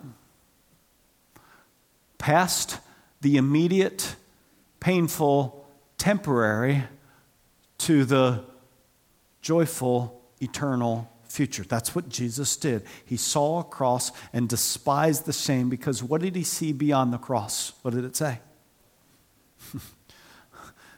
past 2.18 2.80
the 3.22 3.38
immediate, 3.38 4.16
painful, 4.80 5.66
temporary 5.98 6.84
to 7.80 8.06
the 8.06 8.44
joyful, 9.42 10.22
eternal 10.40 11.12
future. 11.26 11.64
That's 11.64 11.96
what 11.96 12.10
Jesus 12.10 12.56
did. 12.58 12.84
He 13.06 13.18
saw 13.18 13.60
a 13.60 13.64
cross 13.64 14.12
and 14.34 14.50
despised 14.50 15.26
the 15.26 15.34
shame 15.34 15.70
because 15.70 16.02
what 16.02 16.22
did 16.22 16.36
he 16.36 16.44
see 16.44 16.74
beyond 16.74 17.14
the 17.14 17.18
cross? 17.18 17.74
What 17.82 17.94
did 17.94 18.06
it 18.06 18.16
say? 18.16 18.40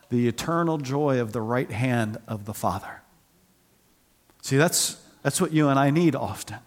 the 0.10 0.28
eternal 0.28 0.78
joy 0.78 1.20
of 1.20 1.34
the 1.34 1.42
right 1.42 1.72
hand 1.72 2.18
of 2.28 2.46
the 2.46 2.54
Father. 2.54 3.02
See, 4.42 4.58
that's, 4.58 5.00
that's 5.24 5.42
what 5.42 5.52
you 5.52 5.70
and 5.70 5.78
I 5.78 5.90
need 5.90 6.16
often. 6.16 6.58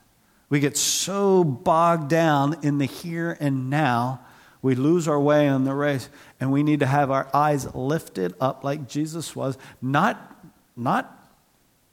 We 0.49 0.61
get 0.61 0.77
so 0.77 1.43
bogged 1.43 2.09
down 2.11 2.59
in 2.63 2.79
the 2.79 2.85
here 2.85 3.37
and 3.41 3.71
now 3.71 4.21
we 4.63 4.77
lose 4.77 5.09
our 5.09 5.21
way 5.21 5.49
in 5.49 5.65
the 5.65 5.75
race, 5.75 6.09
and 6.39 6.53
we 6.53 6.63
need 6.63 6.81
to 6.81 6.87
have 6.87 7.11
our 7.11 7.29
eyes 7.35 7.75
lifted 7.75 8.33
up 8.41 8.63
like 8.63 8.89
Jesus 8.89 9.35
was, 9.35 9.59
not, 9.83 10.37
not 10.77 11.29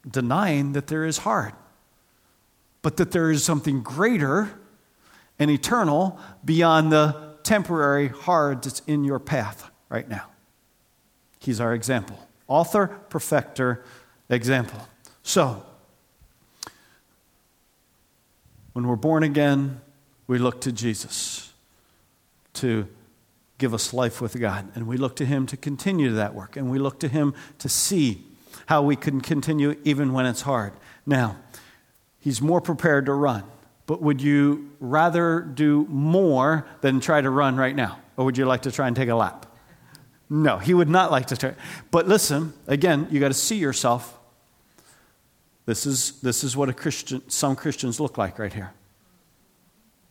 denying 0.09 0.73
that 0.73 0.85
there 0.85 1.03
is 1.03 1.19
hard, 1.19 1.53
but 2.83 2.97
that 2.97 3.09
there 3.09 3.31
is 3.31 3.43
something 3.43 3.81
greater 3.81 4.51
and 5.39 5.49
eternal 5.49 6.19
beyond 6.45 6.91
the 6.91 7.33
temporary 7.41 8.09
hard 8.09 8.63
that's 8.63 8.81
in 8.85 9.03
your 9.03 9.19
path 9.19 9.71
right 9.89 10.07
now. 10.07 10.27
He's 11.39 11.59
our 11.59 11.73
example. 11.73 12.27
Author, 12.47 12.87
perfecter, 13.09 13.83
example. 14.29 14.87
So, 15.23 15.65
when 18.73 18.87
we're 18.87 18.95
born 18.95 19.23
again, 19.23 19.81
we 20.27 20.37
look 20.37 20.61
to 20.61 20.71
Jesus 20.71 21.48
to 22.61 22.87
give 23.57 23.73
us 23.73 23.93
life 23.93 24.21
with 24.21 24.39
God. 24.39 24.71
And 24.75 24.87
we 24.87 24.97
look 24.97 25.15
to 25.17 25.25
Him 25.25 25.45
to 25.47 25.57
continue 25.57 26.11
that 26.13 26.33
work. 26.33 26.55
And 26.55 26.71
we 26.71 26.79
look 26.79 26.99
to 27.01 27.07
Him 27.07 27.33
to 27.59 27.69
see 27.69 28.23
how 28.67 28.81
we 28.81 28.95
can 28.95 29.21
continue 29.21 29.75
even 29.83 30.13
when 30.13 30.25
it's 30.25 30.41
hard. 30.41 30.73
Now, 31.05 31.37
He's 32.19 32.41
more 32.41 32.61
prepared 32.61 33.05
to 33.05 33.13
run. 33.13 33.43
But 33.85 34.01
would 34.01 34.21
you 34.21 34.69
rather 34.79 35.41
do 35.41 35.87
more 35.89 36.67
than 36.81 36.99
try 36.99 37.21
to 37.21 37.29
run 37.29 37.55
right 37.55 37.75
now? 37.75 37.99
Or 38.17 38.25
would 38.25 38.37
you 38.37 38.45
like 38.45 38.61
to 38.63 38.71
try 38.71 38.87
and 38.87 38.95
take 38.95 39.09
a 39.09 39.15
lap? 39.15 39.47
No, 40.29 40.59
he 40.59 40.75
would 40.75 40.89
not 40.89 41.11
like 41.11 41.27
to 41.27 41.37
try. 41.37 41.55
But 41.89 42.07
listen, 42.07 42.53
again, 42.67 43.07
you 43.09 43.19
got 43.19 43.29
to 43.29 43.33
see 43.33 43.55
yourself. 43.55 44.15
This 45.65 45.87
is, 45.87 46.19
this 46.21 46.43
is 46.43 46.55
what 46.55 46.69
a 46.69 46.73
Christian, 46.73 47.27
some 47.29 47.55
Christians 47.55 47.99
look 47.99 48.17
like 48.17 48.37
right 48.37 48.53
here. 48.53 48.71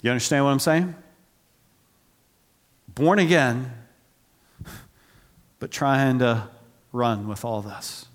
You 0.02 0.10
understand 0.10 0.44
what 0.44 0.50
I'm 0.50 0.58
saying? 0.58 0.94
Born 2.98 3.20
again, 3.20 3.70
but 5.60 5.70
trying 5.70 6.18
to 6.18 6.48
run 6.90 7.28
with 7.28 7.44
all 7.44 7.62
this. 7.62 8.06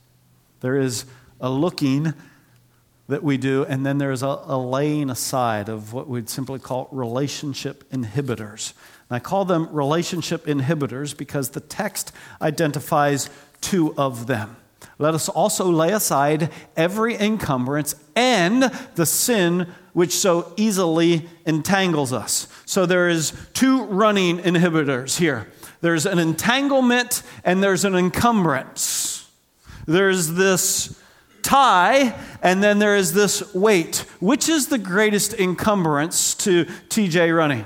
There 0.59 0.77
is 0.77 1.05
a 1.39 1.49
looking 1.49 2.13
that 3.07 3.23
we 3.23 3.37
do, 3.37 3.63
and 3.63 3.85
then 3.85 3.97
there's 3.97 4.23
a, 4.23 4.41
a 4.45 4.57
laying 4.57 5.09
aside 5.09 5.69
of 5.69 5.93
what 5.93 6.09
we'd 6.09 6.27
simply 6.27 6.59
call 6.59 6.89
relationship 6.91 7.89
inhibitors. 7.91 8.73
And 9.09 9.15
I 9.15 9.19
call 9.19 9.45
them 9.45 9.73
relationship 9.73 10.47
inhibitors 10.47 11.15
because 11.15 11.51
the 11.51 11.61
text 11.61 12.11
identifies 12.41 13.29
two 13.61 13.95
of 13.95 14.27
them. 14.27 14.57
Let 14.99 15.13
us 15.13 15.29
also 15.29 15.63
lay 15.63 15.93
aside 15.93 16.51
every 16.75 17.15
encumbrance 17.15 17.95
and 18.17 18.63
the 18.95 19.05
sin 19.05 19.73
which 19.93 20.11
so 20.11 20.51
easily 20.57 21.29
entangles 21.45 22.11
us. 22.11 22.47
So 22.65 22.85
there 22.85 23.09
is 23.09 23.33
two 23.53 23.85
running 23.85 24.39
inhibitors 24.39 25.17
here. 25.17 25.47
There's 25.81 26.05
an 26.05 26.19
entanglement 26.19 27.23
and 27.43 27.63
there's 27.63 27.85
an 27.85 27.95
encumbrance. 27.95 29.29
There's 29.85 30.33
this 30.33 30.99
tie, 31.41 32.15
and 32.41 32.63
then 32.63 32.79
there 32.79 32.95
is 32.95 33.13
this 33.13 33.53
weight. 33.53 34.05
Which 34.19 34.49
is 34.49 34.67
the 34.67 34.77
greatest 34.77 35.33
encumbrance 35.33 36.35
to 36.35 36.65
TJ 36.65 37.35
running? 37.35 37.65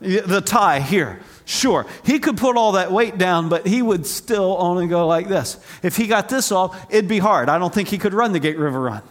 The 0.00 0.40
tie 0.40 0.80
here. 0.80 1.20
Sure, 1.44 1.86
he 2.04 2.20
could 2.20 2.38
put 2.38 2.56
all 2.56 2.72
that 2.72 2.90
weight 2.90 3.18
down, 3.18 3.50
but 3.50 3.66
he 3.66 3.82
would 3.82 4.06
still 4.06 4.56
only 4.58 4.86
go 4.86 5.06
like 5.06 5.28
this. 5.28 5.58
If 5.82 5.96
he 5.96 6.06
got 6.06 6.28
this 6.30 6.50
off, 6.50 6.86
it'd 6.88 7.08
be 7.08 7.18
hard. 7.18 7.50
I 7.50 7.58
don't 7.58 7.72
think 7.72 7.88
he 7.88 7.98
could 7.98 8.14
run 8.14 8.32
the 8.32 8.40
Gate 8.40 8.56
River 8.56 8.80
Run, 8.80 9.02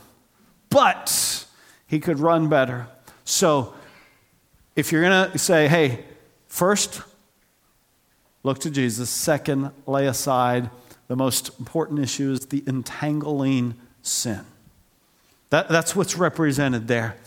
but 0.74 1.46
he 1.88 2.00
could 2.00 2.20
run 2.20 2.50
better. 2.50 2.88
So, 3.24 3.74
if 4.76 4.92
you're 4.92 5.04
going 5.04 5.32
to 5.32 5.38
say, 5.38 5.68
hey, 5.68 6.04
first, 6.48 7.02
look 8.42 8.60
to 8.60 8.72
Jesus, 8.72 9.10
second, 9.10 9.72
lay 9.86 10.08
aside 10.08 10.70
the 11.08 11.16
most 11.16 11.52
important 11.60 12.00
issue 12.00 12.32
is 12.32 12.48
the 12.48 12.64
entangling 12.66 13.76
sin. 14.02 14.46
That, 15.52 15.70
that's 15.70 15.96
what's 15.96 16.18
represented 16.18 16.88
there, 16.88 17.18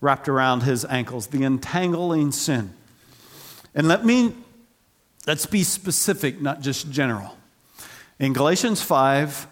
wrapped 0.00 0.28
around 0.28 0.62
his 0.62 0.86
ankles, 0.86 1.26
the 1.26 1.44
entangling 1.44 2.32
sin. 2.32 2.72
And 3.74 3.86
let 3.86 4.06
me, 4.06 4.34
let's 5.26 5.44
be 5.44 5.62
specific, 5.62 6.40
not 6.40 6.62
just 6.62 6.90
general. 6.90 7.36
In 8.18 8.32
Galatians 8.32 8.80
5, 8.80 9.46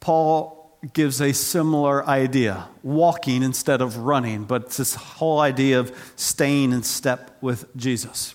Paul 0.00 0.57
gives 0.92 1.20
a 1.20 1.32
similar 1.32 2.06
idea 2.06 2.68
walking 2.82 3.42
instead 3.42 3.80
of 3.80 3.96
running, 3.96 4.44
but 4.44 4.66
it's 4.66 4.76
this 4.76 4.94
whole 4.94 5.40
idea 5.40 5.80
of 5.80 6.12
staying 6.16 6.72
in 6.72 6.82
step 6.82 7.36
with 7.40 7.74
Jesus. 7.76 8.34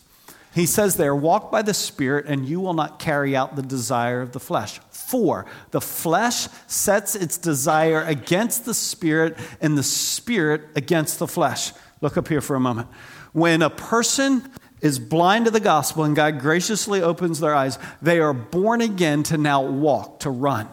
He 0.54 0.66
says 0.66 0.98
there, 0.98 1.16
walk 1.16 1.52
by 1.52 1.62
the 1.64 1.74
Spirit, 1.74 2.26
and 2.28 2.46
you 2.46 2.60
will 2.60 2.74
not 2.74 3.00
carry 3.00 3.36
out 3.36 3.56
the 3.56 3.64
desire 3.64 4.22
of 4.22 4.34
the 4.34 4.40
flesh. 4.40 4.80
For 4.92 5.46
the 5.72 5.82
flesh 5.82 6.48
sets 6.68 7.16
its 7.16 7.38
desire 7.38 8.04
against 8.04 8.66
the 8.66 8.74
Spirit, 8.74 9.38
and 9.62 9.78
the 9.78 9.84
Spirit 9.84 10.62
against 10.76 11.20
the 11.20 11.28
flesh. 11.28 11.72
Look 12.02 12.18
up 12.18 12.28
here 12.28 12.42
for 12.42 12.56
a 12.56 12.60
moment. 12.60 12.88
When 13.32 13.62
a 13.62 13.70
person 13.70 14.48
is 14.82 15.00
blind 15.00 15.46
to 15.46 15.52
the 15.52 15.60
gospel 15.60 16.04
and 16.04 16.16
God 16.16 16.40
graciously 16.40 17.02
opens 17.02 17.40
their 17.40 17.56
eyes, 17.56 17.80
they 18.02 18.20
are 18.20 18.34
born 18.34 18.82
again 18.82 19.24
to 19.24 19.38
now 19.38 19.64
walk, 19.64 20.20
to 20.20 20.30
run. 20.30 20.68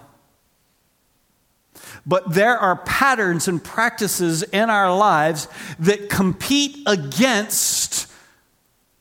But 2.06 2.34
there 2.34 2.58
are 2.58 2.76
patterns 2.76 3.48
and 3.48 3.62
practices 3.62 4.42
in 4.42 4.70
our 4.70 4.96
lives 4.96 5.48
that 5.78 6.08
compete 6.08 6.78
against 6.86 8.10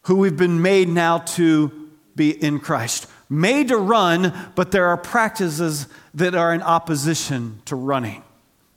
who 0.03 0.15
we've 0.15 0.37
been 0.37 0.61
made 0.61 0.89
now 0.89 1.19
to 1.19 1.89
be 2.15 2.31
in 2.31 2.59
Christ. 2.59 3.07
Made 3.29 3.67
to 3.67 3.77
run, 3.77 4.33
but 4.55 4.71
there 4.71 4.87
are 4.87 4.97
practices 4.97 5.87
that 6.15 6.35
are 6.35 6.53
in 6.53 6.61
opposition 6.61 7.61
to 7.65 7.75
running. 7.75 8.23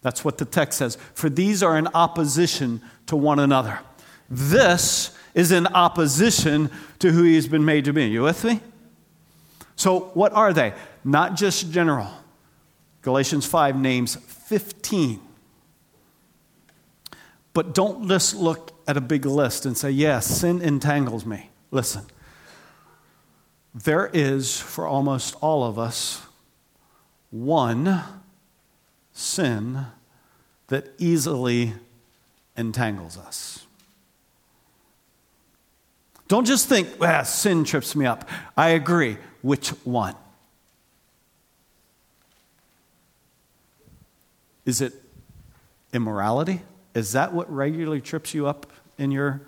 That's 0.03 0.25
what 0.25 0.39
the 0.39 0.45
text 0.45 0.79
says. 0.79 0.99
For 1.15 1.31
these 1.31 1.63
are 1.63 1.79
in 1.79 1.89
opposition 1.95 2.83
to 3.07 3.17
one 3.17 3.39
another. 3.39 3.79
This 4.29 5.17
is 5.35 5.53
in 5.53 5.67
opposition 5.69 6.71
to 6.99 7.13
who 7.13 7.23
he's 7.23 7.49
been 7.49 7.65
made 7.65 7.87
to 7.87 7.93
be. 7.93 8.07
You 8.07 8.23
with 8.23 8.45
me? 8.45 8.61
So, 9.77 10.11
what 10.15 10.33
are 10.33 10.53
they? 10.53 10.75
Not 11.05 11.35
just 11.35 11.71
general. 11.73 12.11
Galatians 13.03 13.47
5 13.47 13.77
names 13.77 14.17
15 14.17 15.21
but 17.53 17.75
don't 17.75 18.09
just 18.09 18.35
look 18.35 18.73
at 18.87 18.97
a 18.97 19.01
big 19.01 19.27
list 19.27 19.67
and 19.67 19.77
say, 19.77 19.91
yes, 19.91 20.27
sin 20.27 20.63
entangles 20.63 21.27
me. 21.27 21.51
Listen, 21.71 22.05
there 23.75 24.11
is, 24.13 24.59
for 24.59 24.87
almost 24.87 25.37
all 25.41 25.65
of 25.65 25.79
us, 25.79 26.23
one 27.31 28.03
sin 29.13 29.87
that 30.69 30.89
easily 30.99 31.75
entangles 32.57 33.19
us. 33.19 33.67
Don't 36.29 36.47
just 36.47 36.69
think, 36.69 36.89
ah, 37.03 37.23
sin 37.23 37.65
trips 37.65 37.95
me 37.95 38.07
up. 38.07 38.27
I 38.57 38.71
agree. 38.71 39.19
Which 39.43 39.71
one? 39.85 40.15
Is 44.65 44.81
it 44.81 44.95
immorality? 45.93 46.63
Is 46.95 47.13
that 47.13 47.33
what 47.33 47.53
regularly 47.53 48.01
trips 48.01 48.35
you 48.35 48.47
up 48.47 48.71
in 48.99 49.11
your 49.11 49.43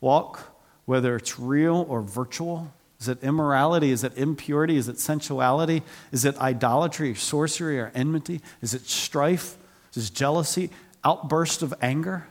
walk, 0.00 0.56
whether 0.84 1.16
it's 1.16 1.38
real 1.38 1.86
or 1.88 2.02
virtual? 2.02 2.72
Is 3.00 3.08
it 3.08 3.22
immorality? 3.22 3.90
Is 3.90 4.04
it 4.04 4.16
impurity? 4.16 4.76
Is 4.76 4.88
it 4.88 4.98
sensuality? 4.98 5.82
Is 6.12 6.24
it 6.24 6.36
idolatry, 6.38 7.14
sorcery, 7.14 7.78
or 7.78 7.90
enmity? 7.94 8.40
Is 8.60 8.74
it 8.74 8.86
strife? 8.86 9.56
Is 9.94 10.08
it 10.08 10.14
jealousy? 10.14 10.70
Outburst 11.04 11.62
of 11.62 11.74
anger? 11.82 12.26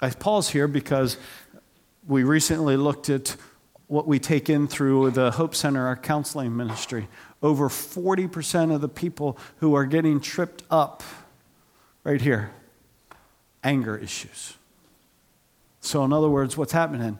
I 0.00 0.10
pause 0.10 0.50
here 0.50 0.68
because 0.68 1.16
we 2.06 2.24
recently 2.24 2.76
looked 2.76 3.08
at 3.08 3.36
what 3.86 4.06
we 4.06 4.18
take 4.18 4.50
in 4.50 4.68
through 4.68 5.12
the 5.12 5.30
Hope 5.30 5.54
Center, 5.54 5.86
our 5.86 5.96
counseling 5.96 6.56
ministry 6.56 7.08
over 7.44 7.68
40% 7.68 8.74
of 8.74 8.80
the 8.80 8.88
people 8.88 9.36
who 9.58 9.74
are 9.74 9.84
getting 9.84 10.18
tripped 10.18 10.62
up 10.70 11.02
right 12.02 12.20
here 12.20 12.50
anger 13.62 13.96
issues. 13.96 14.54
So, 15.80 16.04
in 16.04 16.12
other 16.12 16.28
words, 16.28 16.56
what's 16.56 16.72
happening? 16.72 17.18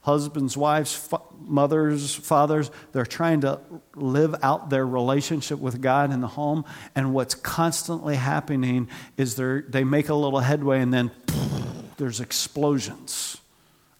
Husbands, 0.00 0.56
wives, 0.56 1.08
mothers, 1.38 2.14
fathers, 2.14 2.70
they're 2.92 3.06
trying 3.06 3.42
to 3.42 3.60
live 3.94 4.34
out 4.42 4.70
their 4.70 4.86
relationship 4.86 5.58
with 5.58 5.82
God 5.82 6.12
in 6.12 6.22
the 6.22 6.28
home. 6.28 6.64
And 6.94 7.12
what's 7.14 7.34
constantly 7.34 8.16
happening 8.16 8.88
is 9.18 9.36
they 9.36 9.84
make 9.84 10.08
a 10.08 10.14
little 10.14 10.40
headway 10.40 10.80
and 10.80 10.92
then 10.92 11.10
there's 11.98 12.20
explosions 12.20 13.36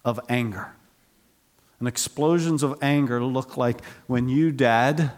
of 0.03 0.19
anger. 0.31 0.73
And 1.79 1.87
explosions 1.87 2.63
of 2.63 2.79
anger 2.83 3.23
look 3.23 3.57
like 3.57 3.85
when 4.07 4.29
you, 4.29 4.51
dad, 4.51 5.13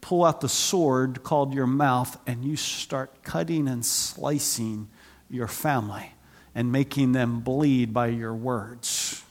pull 0.00 0.24
out 0.24 0.40
the 0.40 0.48
sword 0.48 1.22
called 1.22 1.54
your 1.54 1.66
mouth 1.66 2.18
and 2.26 2.44
you 2.44 2.56
start 2.56 3.22
cutting 3.22 3.68
and 3.68 3.84
slicing 3.84 4.88
your 5.28 5.46
family 5.46 6.12
and 6.54 6.72
making 6.72 7.12
them 7.12 7.40
bleed 7.40 7.92
by 7.92 8.08
your 8.08 8.34
words. 8.34 9.22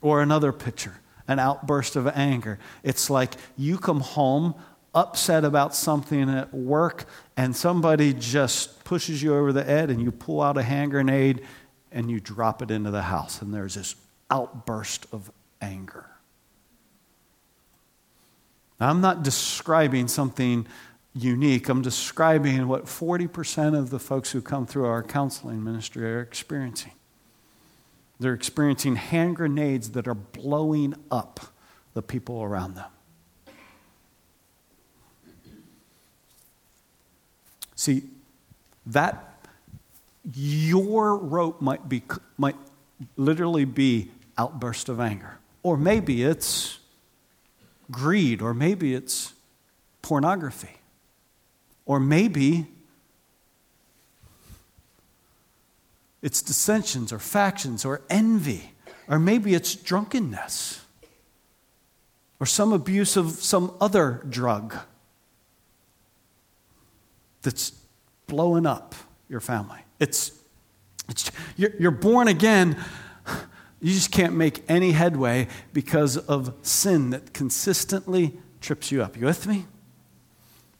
Or 0.00 0.22
another 0.22 0.52
picture, 0.52 1.00
an 1.26 1.38
outburst 1.38 1.96
of 1.96 2.06
anger. 2.08 2.58
It's 2.82 3.10
like 3.10 3.34
you 3.56 3.78
come 3.78 4.00
home 4.00 4.54
upset 4.94 5.44
about 5.44 5.74
something 5.74 6.30
at 6.30 6.54
work 6.54 7.06
and 7.36 7.54
somebody 7.54 8.12
just 8.14 8.84
pushes 8.84 9.22
you 9.22 9.34
over 9.34 9.52
the 9.52 9.68
edge 9.68 9.90
and 9.90 10.00
you 10.00 10.12
pull 10.12 10.40
out 10.40 10.56
a 10.56 10.62
hand 10.62 10.92
grenade 10.92 11.42
and 11.90 12.10
you 12.10 12.20
drop 12.20 12.62
it 12.62 12.70
into 12.70 12.90
the 12.90 13.02
house 13.02 13.42
and 13.42 13.52
there's 13.52 13.74
this 13.74 13.96
outburst 14.30 15.06
of 15.12 15.30
anger. 15.60 16.06
Now, 18.80 18.90
I'm 18.90 19.00
not 19.00 19.22
describing 19.22 20.08
something 20.08 20.66
unique. 21.14 21.68
I'm 21.68 21.82
describing 21.82 22.66
what 22.66 22.86
40% 22.86 23.78
of 23.78 23.90
the 23.90 23.98
folks 23.98 24.32
who 24.32 24.42
come 24.42 24.66
through 24.66 24.86
our 24.86 25.02
counseling 25.02 25.62
ministry 25.62 26.04
are 26.12 26.20
experiencing. 26.20 26.92
They're 28.18 28.34
experiencing 28.34 28.96
hand 28.96 29.36
grenades 29.36 29.90
that 29.90 30.08
are 30.08 30.14
blowing 30.14 30.94
up 31.10 31.40
the 31.94 32.02
people 32.02 32.42
around 32.42 32.74
them. 32.74 32.90
See, 37.76 38.04
that 38.86 39.46
your 40.32 41.16
rope 41.16 41.60
might 41.60 41.88
be 41.88 42.02
might 42.38 42.56
literally 43.16 43.64
be 43.64 44.10
outburst 44.38 44.88
of 44.88 45.00
anger. 45.00 45.38
Or 45.62 45.76
maybe 45.76 46.22
it's 46.22 46.78
greed, 47.90 48.42
or 48.42 48.54
maybe 48.54 48.94
it's 48.94 49.32
pornography. 50.02 50.80
Or 51.86 52.00
maybe 52.00 52.66
it's 56.22 56.40
dissensions 56.40 57.12
or 57.12 57.18
factions 57.18 57.84
or 57.84 58.02
envy. 58.08 58.72
Or 59.08 59.18
maybe 59.18 59.54
it's 59.54 59.74
drunkenness 59.74 60.80
or 62.40 62.46
some 62.46 62.72
abuse 62.72 63.16
of 63.16 63.30
some 63.30 63.74
other 63.80 64.22
drug 64.28 64.74
that's 67.42 67.72
blowing 68.26 68.66
up 68.66 68.94
your 69.28 69.40
family. 69.40 69.78
It's, 70.00 70.32
it's 71.08 71.30
you're, 71.56 71.72
you're 71.78 71.90
born 71.90 72.28
again. 72.28 72.82
You 73.80 73.92
just 73.92 74.10
can't 74.10 74.34
make 74.34 74.64
any 74.68 74.92
headway 74.92 75.48
because 75.72 76.16
of 76.16 76.54
sin 76.62 77.10
that 77.10 77.32
consistently 77.34 78.38
trips 78.60 78.90
you 78.90 79.02
up. 79.02 79.16
You 79.16 79.26
with 79.26 79.46
me? 79.46 79.66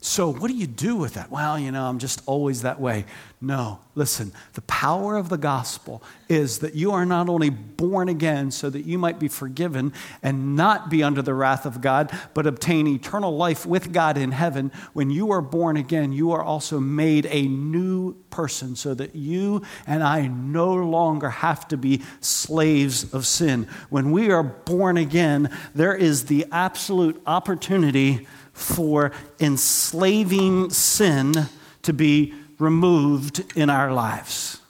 So, 0.07 0.31
what 0.31 0.49
do 0.49 0.55
you 0.55 0.67
do 0.67 0.97
with 0.97 1.15
that? 1.15 1.31
Well, 1.31 1.59
you 1.59 1.73
know, 1.73 1.87
I'm 1.87 1.99
just 1.99 2.21
always 2.27 2.61
that 2.61 2.79
way. 2.79 3.07
No, 3.41 3.81
listen, 3.95 4.33
the 4.53 4.61
power 4.63 5.17
of 5.17 5.31
the 5.31 5.39
gospel 5.39 6.03
is 6.29 6.59
that 6.59 6.75
you 6.75 6.93
are 6.93 7.07
not 7.07 7.31
only 7.31 7.49
born 7.49 8.11
again 8.11 8.51
so 8.51 8.69
that 8.69 8.85
you 8.85 8.99
might 8.99 9.19
be 9.19 9.29
forgiven 9.29 9.95
and 10.23 10.57
not 10.57 10.91
be 10.91 11.03
under 11.03 11.23
the 11.23 11.33
wrath 11.33 11.65
of 11.65 11.81
God, 11.81 12.13
but 12.35 12.47
obtain 12.47 12.87
eternal 12.87 13.35
life 13.35 13.65
with 13.65 13.95
God 13.95 14.19
in 14.19 14.33
heaven. 14.33 14.73
When 14.93 15.09
you 15.09 15.31
are 15.33 15.41
born 15.41 15.79
again, 15.79 16.13
you 16.13 16.33
are 16.33 16.43
also 16.43 16.79
made 16.79 17.25
a 17.31 17.49
new 17.49 18.13
person 18.29 18.77
so 18.77 18.93
that 18.93 19.17
you 19.17 19.63
and 19.87 20.03
I 20.03 20.27
no 20.27 20.75
longer 20.75 21.31
have 21.31 21.67
to 21.69 21.79
be 21.79 22.03
slaves 22.21 23.15
of 23.15 23.25
sin. 23.25 23.69
When 23.89 24.11
we 24.11 24.31
are 24.31 24.43
born 24.43 24.99
again, 24.99 25.49
there 25.75 25.95
is 25.95 26.27
the 26.27 26.45
absolute 26.53 27.23
opportunity 27.27 28.27
for 28.55 29.13
enslaving 29.39 30.71
sin 30.71 31.35
to 31.83 31.93
be 31.93 32.33
removed 32.59 33.45
in 33.55 33.69
our 33.69 33.93
lives. 33.93 34.61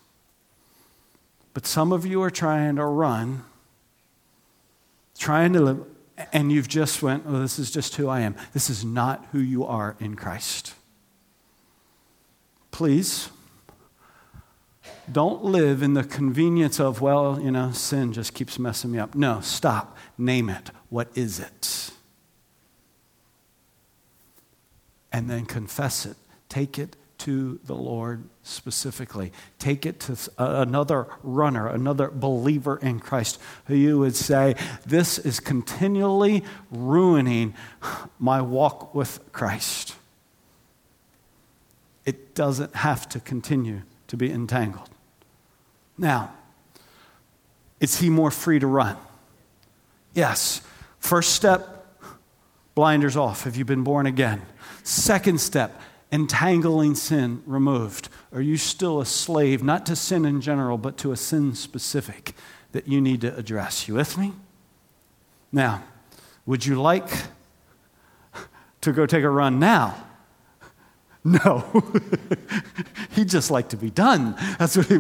But 1.53 1.67
some 1.67 1.93
of 1.93 2.05
you 2.05 2.21
are 2.23 2.31
trying 2.31 2.77
to 2.77 2.85
run, 2.85 3.45
trying 5.17 5.53
to 5.53 5.61
live, 5.61 5.85
and 6.33 6.51
you've 6.51 6.67
just 6.67 7.03
went, 7.03 7.25
oh, 7.29 7.41
this 7.41 7.59
is 7.59 7.71
just 7.71 7.95
who 7.95 8.09
I 8.09 8.21
am. 8.21 8.35
This 8.53 8.69
is 8.69 8.85
not 8.85 9.27
who 9.31 9.39
you 9.39 9.65
are 9.65 9.97
in 10.01 10.17
Christ. 10.17 10.75
Please, 12.73 13.29
don't 15.11 15.45
live 15.45 15.83
in 15.83 15.95
the 15.95 16.03
convenience 16.03 16.81
of, 16.81 17.01
well, 17.01 17.39
you 17.41 17.51
know, 17.51 17.71
sin 17.71 18.13
just 18.13 18.35
keeps 18.35 18.59
messing 18.59 18.91
me 18.91 18.99
up. 18.99 19.15
No, 19.15 19.41
stop. 19.41 19.97
Name 20.19 20.49
it. 20.49 20.71
What 20.89 21.09
is 21.15 21.39
it? 21.39 21.91
And 25.15 25.31
then 25.31 25.47
confess 25.47 26.05
it. 26.07 26.17
Take 26.49 26.77
it 26.77 26.97
to 27.19 27.61
the 27.67 27.75
Lord 27.77 28.25
specifically. 28.43 29.33
Take 29.61 29.87
it 29.87 30.01
to 30.01 30.19
another 30.37 31.07
runner, 31.23 31.69
another 31.69 32.11
believer 32.11 32.79
in 32.79 32.99
Christ, 32.99 33.41
who 33.67 33.77
you 33.77 34.01
would 34.01 34.17
say, 34.17 34.57
This 34.85 35.21
is 35.21 35.39
continually 35.39 36.43
ruining 36.69 37.55
my 38.19 38.43
walk 38.43 38.93
with 38.93 39.21
Christ. 39.31 39.95
It 42.05 42.35
doesn't 42.35 42.75
have 42.75 43.09
to 43.11 43.21
continue 43.21 43.83
to 44.09 44.17
be 44.17 44.33
entangled. 44.33 44.91
Now, 45.97 46.35
is 47.79 48.01
he 48.01 48.11
more 48.11 48.33
free 48.33 48.59
to 48.59 48.67
run? 48.67 48.97
Yes. 50.13 50.61
First 50.99 51.35
step, 51.35 51.87
blinders 52.75 53.17
off. 53.17 53.45
Have 53.45 53.55
you 53.55 53.65
been 53.65 53.85
born 53.85 54.07
again? 54.07 54.43
Second 54.85 55.41
step, 55.41 55.81
entangling 56.13 56.95
sin 56.95 57.43
removed. 57.47 58.11
Are 58.33 58.43
you 58.43 58.59
still 58.59 59.01
a 59.01 59.07
slave, 59.07 59.65
not 59.65 59.87
to 59.87 59.97
sin 59.97 60.27
in 60.27 60.43
general, 60.43 60.77
but 60.77 60.99
to 60.99 61.11
a 61.11 61.17
sin 61.17 61.55
specific 61.55 62.35
that 62.73 62.87
you 62.87 63.01
need 63.01 63.23
to 63.23 63.35
address? 63.35 63.89
You 63.89 63.95
with 63.95 64.19
me? 64.19 64.33
Now, 65.51 65.83
would 66.45 66.67
you 66.67 66.81
like 66.81 67.09
to 68.83 68.93
go 68.93 69.07
take 69.07 69.25
a 69.25 69.31
run 69.31 69.59
now? 69.59 69.97
No. 71.25 71.83
He'd 73.13 73.31
just 73.31 73.51
like 73.51 73.71
to 73.71 73.79
be 73.79 73.89
done. 73.89 74.37
That's 74.59 74.77
what 74.77 74.87
he 74.87 74.99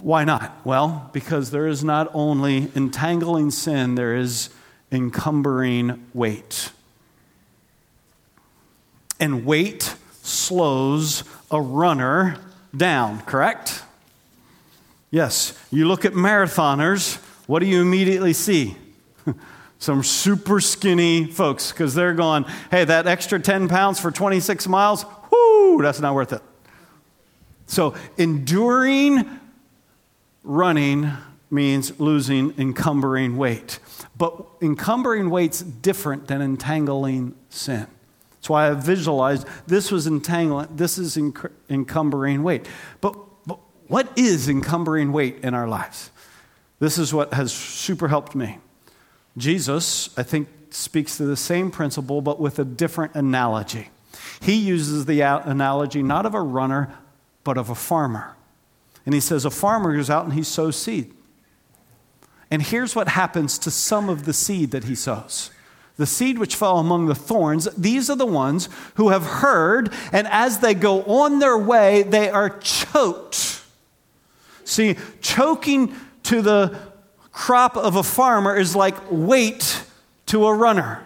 Why 0.00 0.24
not? 0.24 0.64
Well, 0.64 1.10
because 1.12 1.50
there 1.50 1.66
is 1.66 1.84
not 1.84 2.10
only 2.14 2.70
entangling 2.74 3.50
sin, 3.50 3.94
there 3.94 4.16
is 4.16 4.48
encumbering 4.90 6.06
weight 6.14 6.70
and 9.24 9.46
weight 9.46 9.96
slows 10.20 11.24
a 11.50 11.58
runner 11.58 12.36
down, 12.76 13.22
correct? 13.22 13.82
Yes, 15.10 15.58
you 15.70 15.88
look 15.88 16.04
at 16.04 16.12
marathoners, 16.12 17.16
what 17.46 17.60
do 17.60 17.66
you 17.66 17.80
immediately 17.80 18.34
see? 18.34 18.76
Some 19.78 20.02
super 20.02 20.60
skinny 20.60 21.24
folks, 21.24 21.72
because 21.72 21.94
they're 21.94 22.12
going, 22.12 22.44
hey, 22.70 22.84
that 22.84 23.06
extra 23.06 23.40
10 23.40 23.66
pounds 23.68 23.98
for 23.98 24.10
26 24.10 24.68
miles, 24.68 25.06
whoo, 25.32 25.80
that's 25.80 26.00
not 26.00 26.14
worth 26.14 26.34
it. 26.34 26.42
So, 27.66 27.94
enduring 28.18 29.40
running 30.42 31.10
means 31.50 31.98
losing 31.98 32.52
encumbering 32.58 33.38
weight. 33.38 33.78
But 34.18 34.44
encumbering 34.60 35.30
weight's 35.30 35.62
different 35.62 36.28
than 36.28 36.42
entangling 36.42 37.34
sin. 37.48 37.86
That's 38.44 38.50
why 38.50 38.68
I 38.68 38.74
visualized 38.74 39.46
this 39.66 39.90
was 39.90 40.06
entangling, 40.06 40.68
this 40.76 40.98
is 40.98 41.16
encumbering 41.70 42.42
weight. 42.42 42.66
But, 43.00 43.16
but 43.46 43.58
what 43.86 44.12
is 44.18 44.50
encumbering 44.50 45.12
weight 45.12 45.38
in 45.42 45.54
our 45.54 45.66
lives? 45.66 46.10
This 46.78 46.98
is 46.98 47.14
what 47.14 47.32
has 47.32 47.54
super 47.54 48.08
helped 48.08 48.34
me. 48.34 48.58
Jesus, 49.38 50.10
I 50.18 50.24
think, 50.24 50.48
speaks 50.68 51.16
to 51.16 51.24
the 51.24 51.38
same 51.38 51.70
principle, 51.70 52.20
but 52.20 52.38
with 52.38 52.58
a 52.58 52.66
different 52.66 53.14
analogy. 53.14 53.88
He 54.42 54.56
uses 54.56 55.06
the 55.06 55.22
analogy 55.22 56.02
not 56.02 56.26
of 56.26 56.34
a 56.34 56.42
runner, 56.42 56.94
but 57.44 57.56
of 57.56 57.70
a 57.70 57.74
farmer. 57.74 58.36
And 59.06 59.14
he 59.14 59.22
says, 59.22 59.46
A 59.46 59.50
farmer 59.50 59.96
goes 59.96 60.10
out 60.10 60.26
and 60.26 60.34
he 60.34 60.42
sows 60.42 60.76
seed. 60.76 61.14
And 62.50 62.60
here's 62.60 62.94
what 62.94 63.08
happens 63.08 63.58
to 63.60 63.70
some 63.70 64.10
of 64.10 64.26
the 64.26 64.34
seed 64.34 64.70
that 64.72 64.84
he 64.84 64.94
sows 64.94 65.50
the 65.96 66.06
seed 66.06 66.38
which 66.38 66.56
fell 66.56 66.78
among 66.78 67.06
the 67.06 67.14
thorns, 67.14 67.68
these 67.76 68.10
are 68.10 68.16
the 68.16 68.26
ones 68.26 68.68
who 68.94 69.10
have 69.10 69.24
heard, 69.24 69.92
and 70.12 70.26
as 70.26 70.58
they 70.58 70.74
go 70.74 71.02
on 71.04 71.38
their 71.38 71.56
way, 71.56 72.02
they 72.02 72.28
are 72.28 72.58
choked. 72.58 73.62
See, 74.64 74.96
choking 75.20 75.94
to 76.24 76.42
the 76.42 76.76
crop 77.30 77.76
of 77.76 77.96
a 77.96 78.02
farmer 78.02 78.56
is 78.56 78.74
like 78.74 78.96
weight 79.10 79.84
to 80.26 80.46
a 80.46 80.54
runner. 80.54 81.04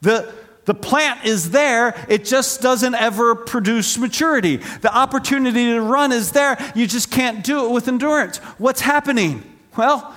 The, 0.00 0.32
the 0.64 0.74
plant 0.74 1.24
is 1.24 1.50
there, 1.50 1.94
it 2.08 2.24
just 2.24 2.60
doesn't 2.60 2.94
ever 2.94 3.34
produce 3.34 3.96
maturity. 3.98 4.56
The 4.56 4.94
opportunity 4.94 5.66
to 5.72 5.80
run 5.80 6.12
is 6.12 6.32
there, 6.32 6.58
you 6.74 6.86
just 6.86 7.10
can't 7.10 7.44
do 7.44 7.66
it 7.66 7.70
with 7.70 7.88
endurance. 7.88 8.38
What's 8.58 8.80
happening? 8.80 9.42
Well, 9.76 10.14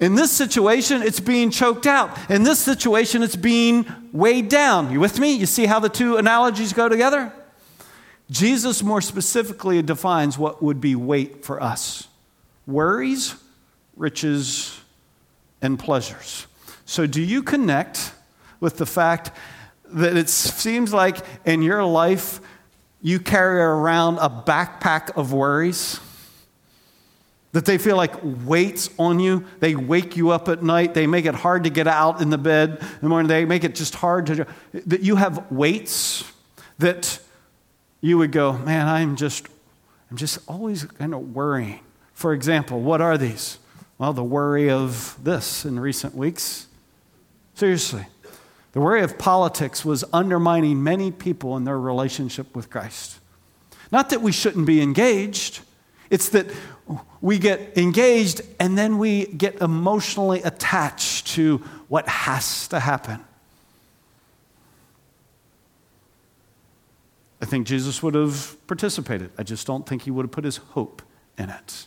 in 0.00 0.14
this 0.14 0.32
situation, 0.32 1.02
it's 1.02 1.20
being 1.20 1.50
choked 1.50 1.86
out. 1.86 2.16
In 2.30 2.42
this 2.42 2.58
situation, 2.58 3.22
it's 3.22 3.36
being 3.36 3.84
weighed 4.12 4.48
down. 4.48 4.90
You 4.90 4.98
with 4.98 5.18
me? 5.18 5.34
You 5.34 5.44
see 5.44 5.66
how 5.66 5.78
the 5.78 5.90
two 5.90 6.16
analogies 6.16 6.72
go 6.72 6.88
together? 6.88 7.32
Jesus 8.30 8.82
more 8.82 9.02
specifically 9.02 9.82
defines 9.82 10.38
what 10.38 10.62
would 10.62 10.80
be 10.80 10.94
weight 10.94 11.44
for 11.44 11.62
us 11.62 12.08
worries, 12.66 13.34
riches, 13.96 14.80
and 15.60 15.78
pleasures. 15.78 16.46
So, 16.86 17.06
do 17.06 17.20
you 17.20 17.42
connect 17.42 18.12
with 18.60 18.78
the 18.78 18.86
fact 18.86 19.32
that 19.84 20.16
it 20.16 20.28
seems 20.28 20.94
like 20.94 21.18
in 21.44 21.62
your 21.62 21.84
life 21.84 22.40
you 23.02 23.18
carry 23.18 23.60
around 23.60 24.18
a 24.18 24.30
backpack 24.30 25.16
of 25.16 25.32
worries? 25.32 26.00
That 27.52 27.64
they 27.64 27.78
feel 27.78 27.96
like 27.96 28.14
weights 28.22 28.90
on 28.98 29.18
you. 29.18 29.44
They 29.58 29.74
wake 29.74 30.16
you 30.16 30.30
up 30.30 30.48
at 30.48 30.62
night. 30.62 30.94
They 30.94 31.06
make 31.06 31.24
it 31.24 31.34
hard 31.34 31.64
to 31.64 31.70
get 31.70 31.88
out 31.88 32.20
in 32.20 32.30
the 32.30 32.38
bed 32.38 32.78
in 32.80 32.98
the 33.00 33.08
morning. 33.08 33.28
They 33.28 33.44
make 33.44 33.64
it 33.64 33.74
just 33.74 33.96
hard 33.96 34.26
to. 34.26 34.46
That 34.86 35.00
you 35.00 35.16
have 35.16 35.50
weights 35.50 36.24
that 36.78 37.20
you 38.00 38.18
would 38.18 38.32
go, 38.32 38.54
man, 38.54 38.88
I'm 38.88 39.16
just, 39.16 39.46
I'm 40.10 40.16
just 40.16 40.38
always 40.48 40.84
kind 40.84 41.14
of 41.14 41.34
worrying. 41.34 41.80
For 42.14 42.32
example, 42.32 42.80
what 42.80 43.00
are 43.00 43.18
these? 43.18 43.58
Well, 43.98 44.12
the 44.12 44.24
worry 44.24 44.70
of 44.70 45.18
this 45.22 45.64
in 45.64 45.78
recent 45.78 46.14
weeks. 46.14 46.66
Seriously. 47.54 48.06
The 48.72 48.80
worry 48.80 49.02
of 49.02 49.18
politics 49.18 49.84
was 49.84 50.04
undermining 50.12 50.82
many 50.82 51.10
people 51.10 51.56
in 51.56 51.64
their 51.64 51.78
relationship 51.78 52.54
with 52.54 52.70
Christ. 52.70 53.18
Not 53.92 54.10
that 54.10 54.22
we 54.22 54.32
shouldn't 54.32 54.66
be 54.66 54.80
engaged, 54.80 55.60
it's 56.08 56.28
that 56.30 56.46
we 57.20 57.38
get 57.38 57.76
engaged 57.76 58.40
and 58.58 58.76
then 58.76 58.98
we 58.98 59.26
get 59.26 59.60
emotionally 59.60 60.42
attached 60.42 61.26
to 61.28 61.58
what 61.88 62.08
has 62.08 62.68
to 62.68 62.80
happen. 62.80 63.20
I 67.42 67.46
think 67.46 67.66
Jesus 67.66 68.02
would 68.02 68.14
have 68.14 68.56
participated. 68.66 69.30
I 69.38 69.42
just 69.42 69.66
don't 69.66 69.86
think 69.86 70.02
he 70.02 70.10
would 70.10 70.24
have 70.24 70.32
put 70.32 70.44
his 70.44 70.58
hope 70.58 71.02
in 71.38 71.48
it. 71.50 71.86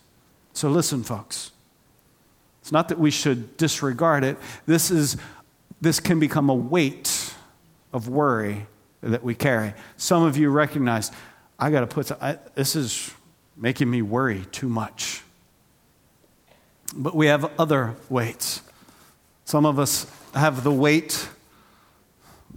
So 0.53 0.69
listen, 0.69 1.03
folks. 1.03 1.51
It's 2.61 2.71
not 2.71 2.87
that 2.89 2.97
we 2.97 3.11
should 3.11 3.57
disregard 3.57 4.23
it. 4.23 4.37
This, 4.65 4.89
is, 4.89 5.17
this 5.81 5.99
can 5.99 6.19
become 6.19 6.49
a 6.49 6.55
weight 6.55 7.33
of 7.91 8.07
worry 8.07 8.67
that 9.01 9.23
we 9.23 9.35
carry. 9.35 9.73
Some 9.97 10.23
of 10.23 10.37
you 10.37 10.49
recognize, 10.49 11.11
I 11.59 11.69
got 11.69 11.81
to 11.81 11.87
put, 11.87 12.11
I, 12.13 12.39
this 12.55 12.75
is 12.75 13.13
making 13.55 13.89
me 13.89 14.01
worry 14.01 14.45
too 14.51 14.69
much. 14.69 15.21
But 16.95 17.15
we 17.15 17.27
have 17.27 17.51
other 17.59 17.95
weights. 18.09 18.61
Some 19.45 19.65
of 19.65 19.79
us 19.79 20.05
have 20.33 20.63
the 20.63 20.71
weight 20.71 21.29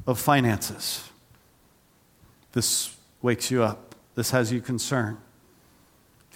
of 0.06 0.18
finances. 0.18 1.08
This 2.52 2.94
wakes 3.22 3.50
you 3.50 3.62
up. 3.62 3.94
This 4.14 4.30
has 4.30 4.52
you 4.52 4.60
concerned. 4.60 5.18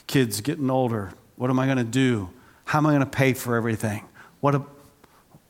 Kids 0.07 0.41
getting 0.41 0.71
older. 0.71 1.13
What 1.37 1.51
am 1.51 1.59
I 1.59 1.67
going 1.67 1.79
to 1.79 1.85
do? 1.85 2.31
How 2.65 2.79
am 2.79 2.87
I 2.87 2.91
going 2.91 3.01
to 3.01 3.07
pay 3.07 3.33
for 3.33 3.57
everything? 3.57 4.05
What, 4.41 4.55
a, 4.55 4.63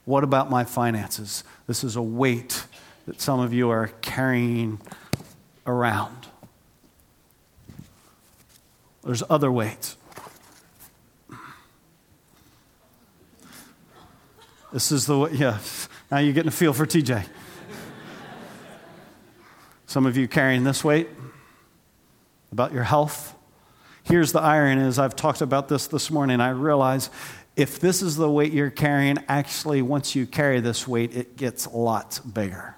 what 0.04 0.24
about 0.24 0.50
my 0.50 0.64
finances? 0.64 1.44
This 1.66 1.82
is 1.82 1.96
a 1.96 2.02
weight 2.02 2.64
that 3.06 3.20
some 3.20 3.40
of 3.40 3.52
you 3.52 3.70
are 3.70 3.88
carrying 4.00 4.80
around. 5.66 6.28
There's 9.02 9.22
other 9.30 9.50
weights. 9.50 9.96
This 14.72 14.92
is 14.92 15.06
the 15.06 15.18
way, 15.18 15.32
yeah. 15.32 15.58
Now 16.10 16.18
you're 16.18 16.32
getting 16.32 16.48
a 16.48 16.52
feel 16.52 16.72
for 16.72 16.86
TJ. 16.86 17.26
Some 19.86 20.06
of 20.06 20.16
you 20.16 20.28
carrying 20.28 20.62
this 20.62 20.84
weight 20.84 21.08
about 22.52 22.72
your 22.72 22.84
health. 22.84 23.34
Here's 24.04 24.32
the 24.32 24.40
irony 24.40 24.82
is 24.82 24.98
I've 24.98 25.16
talked 25.16 25.40
about 25.40 25.68
this 25.68 25.88
this 25.88 26.10
morning. 26.10 26.40
I 26.40 26.50
realize 26.50 27.10
if 27.56 27.80
this 27.80 28.00
is 28.00 28.16
the 28.16 28.30
weight 28.30 28.52
you're 28.52 28.70
carrying, 28.70 29.18
actually, 29.28 29.82
once 29.82 30.14
you 30.14 30.26
carry 30.26 30.60
this 30.60 30.86
weight, 30.86 31.14
it 31.16 31.36
gets 31.36 31.66
lots 31.66 32.20
bigger. 32.20 32.76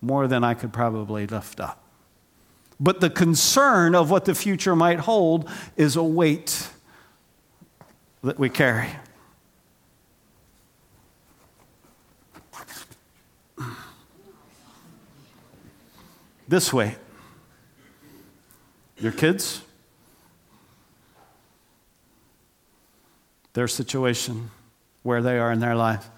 More 0.00 0.28
than 0.28 0.44
I 0.44 0.54
could 0.54 0.72
probably 0.72 1.26
lift 1.26 1.58
up. 1.58 1.85
But 2.78 3.00
the 3.00 3.10
concern 3.10 3.94
of 3.94 4.10
what 4.10 4.26
the 4.26 4.34
future 4.34 4.76
might 4.76 5.00
hold 5.00 5.48
is 5.76 5.96
a 5.96 6.02
weight 6.02 6.68
that 8.22 8.38
we 8.38 8.48
carry. 8.48 8.90
this 16.48 16.72
way. 16.72 16.96
Your 18.98 19.12
kids, 19.12 19.62
their 23.52 23.68
situation, 23.68 24.50
where 25.02 25.22
they 25.22 25.38
are 25.38 25.52
in 25.52 25.60
their 25.60 25.74
life, 25.74 26.08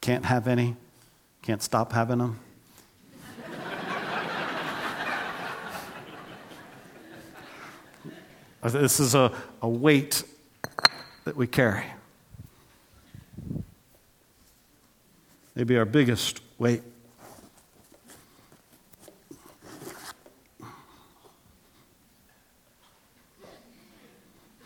can't 0.00 0.24
have 0.24 0.48
any, 0.48 0.76
can't 1.42 1.62
stop 1.62 1.92
having 1.92 2.18
them. 2.18 2.40
This 8.68 9.00
is 9.00 9.14
a, 9.14 9.32
a 9.62 9.68
weight 9.68 10.22
that 11.24 11.36
we 11.36 11.46
carry. 11.46 11.84
Maybe 15.54 15.76
our 15.78 15.84
biggest 15.84 16.40
weight. 16.58 16.82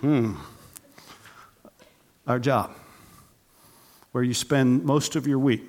Hmm. 0.00 0.34
Our 2.26 2.38
job, 2.38 2.74
where 4.12 4.22
you 4.22 4.34
spend 4.34 4.84
most 4.84 5.16
of 5.16 5.26
your 5.26 5.38
week. 5.38 5.62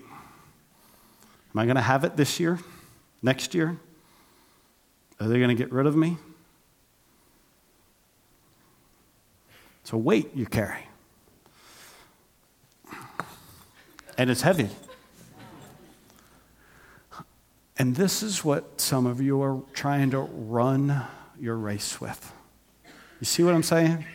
Am 1.54 1.60
I 1.60 1.66
going 1.66 1.76
to 1.76 1.82
have 1.82 2.04
it 2.04 2.18
this 2.18 2.40
year? 2.40 2.60
Next 3.22 3.54
year? 3.54 3.78
Are 5.20 5.28
they 5.28 5.38
going 5.38 5.50
to 5.50 5.56
get 5.56 5.72
rid 5.72 5.86
of 5.86 5.96
me? 5.96 6.18
A 9.96 9.98
weight 9.98 10.36
you 10.36 10.46
carry. 10.46 10.88
And 14.18 14.30
it's 14.30 14.42
heavy. 14.42 14.70
And 17.78 17.96
this 17.96 18.22
is 18.22 18.44
what 18.44 18.80
some 18.80 19.06
of 19.06 19.22
you 19.22 19.42
are 19.42 19.62
trying 19.74 20.12
to 20.12 20.20
run 20.20 21.02
your 21.40 21.56
race 21.56 22.02
with. 22.02 22.34
You 23.22 23.26
see 23.26 23.44
what 23.44 23.54
I'm 23.54 23.64
saying? 23.64 24.06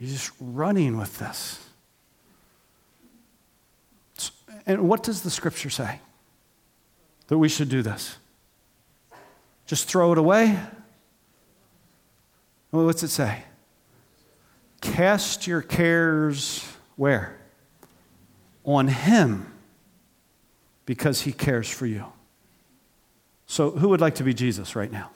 You're 0.00 0.10
just 0.10 0.32
running 0.40 0.96
with 0.96 1.18
this. 1.18 1.64
And 4.66 4.88
what 4.88 5.04
does 5.04 5.22
the 5.22 5.30
scripture 5.30 5.70
say? 5.70 6.00
That 7.28 7.38
we 7.38 7.48
should 7.48 7.68
do 7.68 7.82
this? 7.82 8.16
Just 9.66 9.88
throw 9.88 10.10
it 10.10 10.18
away? 10.18 10.58
Well, 12.72 12.86
what's 12.86 13.04
it 13.04 13.08
say? 13.08 13.44
Cast 14.80 15.46
your 15.46 15.62
cares 15.62 16.64
where? 16.96 17.36
On 18.64 18.88
Him, 18.88 19.52
because 20.86 21.22
He 21.22 21.32
cares 21.32 21.68
for 21.68 21.86
you. 21.86 22.04
So, 23.46 23.70
who 23.70 23.88
would 23.88 24.00
like 24.00 24.14
to 24.16 24.24
be 24.24 24.32
Jesus 24.32 24.76
right 24.76 24.92
now? 24.92 25.10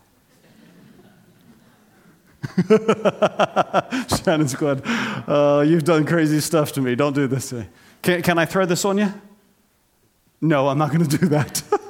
Shannon's 4.24 4.54
going, 4.54 4.82
uh, 4.84 5.64
You've 5.66 5.84
done 5.84 6.04
crazy 6.04 6.40
stuff 6.40 6.72
to 6.72 6.80
me. 6.80 6.94
Don't 6.94 7.14
do 7.14 7.26
this 7.26 7.50
to 7.50 7.56
me. 7.56 7.66
Can, 8.02 8.22
can 8.22 8.38
I 8.38 8.44
throw 8.44 8.66
this 8.66 8.84
on 8.84 8.98
you? 8.98 9.12
No, 10.40 10.68
I'm 10.68 10.78
not 10.78 10.92
going 10.92 11.06
to 11.06 11.18
do 11.18 11.28
that. 11.28 11.62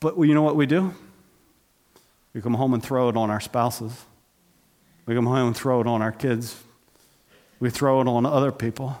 but 0.00 0.18
you 0.18 0.34
know 0.34 0.42
what 0.42 0.56
we 0.56 0.66
do? 0.66 0.94
We 2.34 2.40
come 2.40 2.54
home 2.54 2.74
and 2.74 2.82
throw 2.82 3.08
it 3.08 3.16
on 3.16 3.30
our 3.30 3.40
spouses. 3.40 4.04
We 5.06 5.14
come 5.14 5.26
home 5.26 5.48
and 5.48 5.56
throw 5.56 5.80
it 5.80 5.86
on 5.86 6.02
our 6.02 6.12
kids. 6.12 6.62
We 7.60 7.70
throw 7.70 8.00
it 8.00 8.08
on 8.08 8.24
other 8.26 8.52
people. 8.52 8.98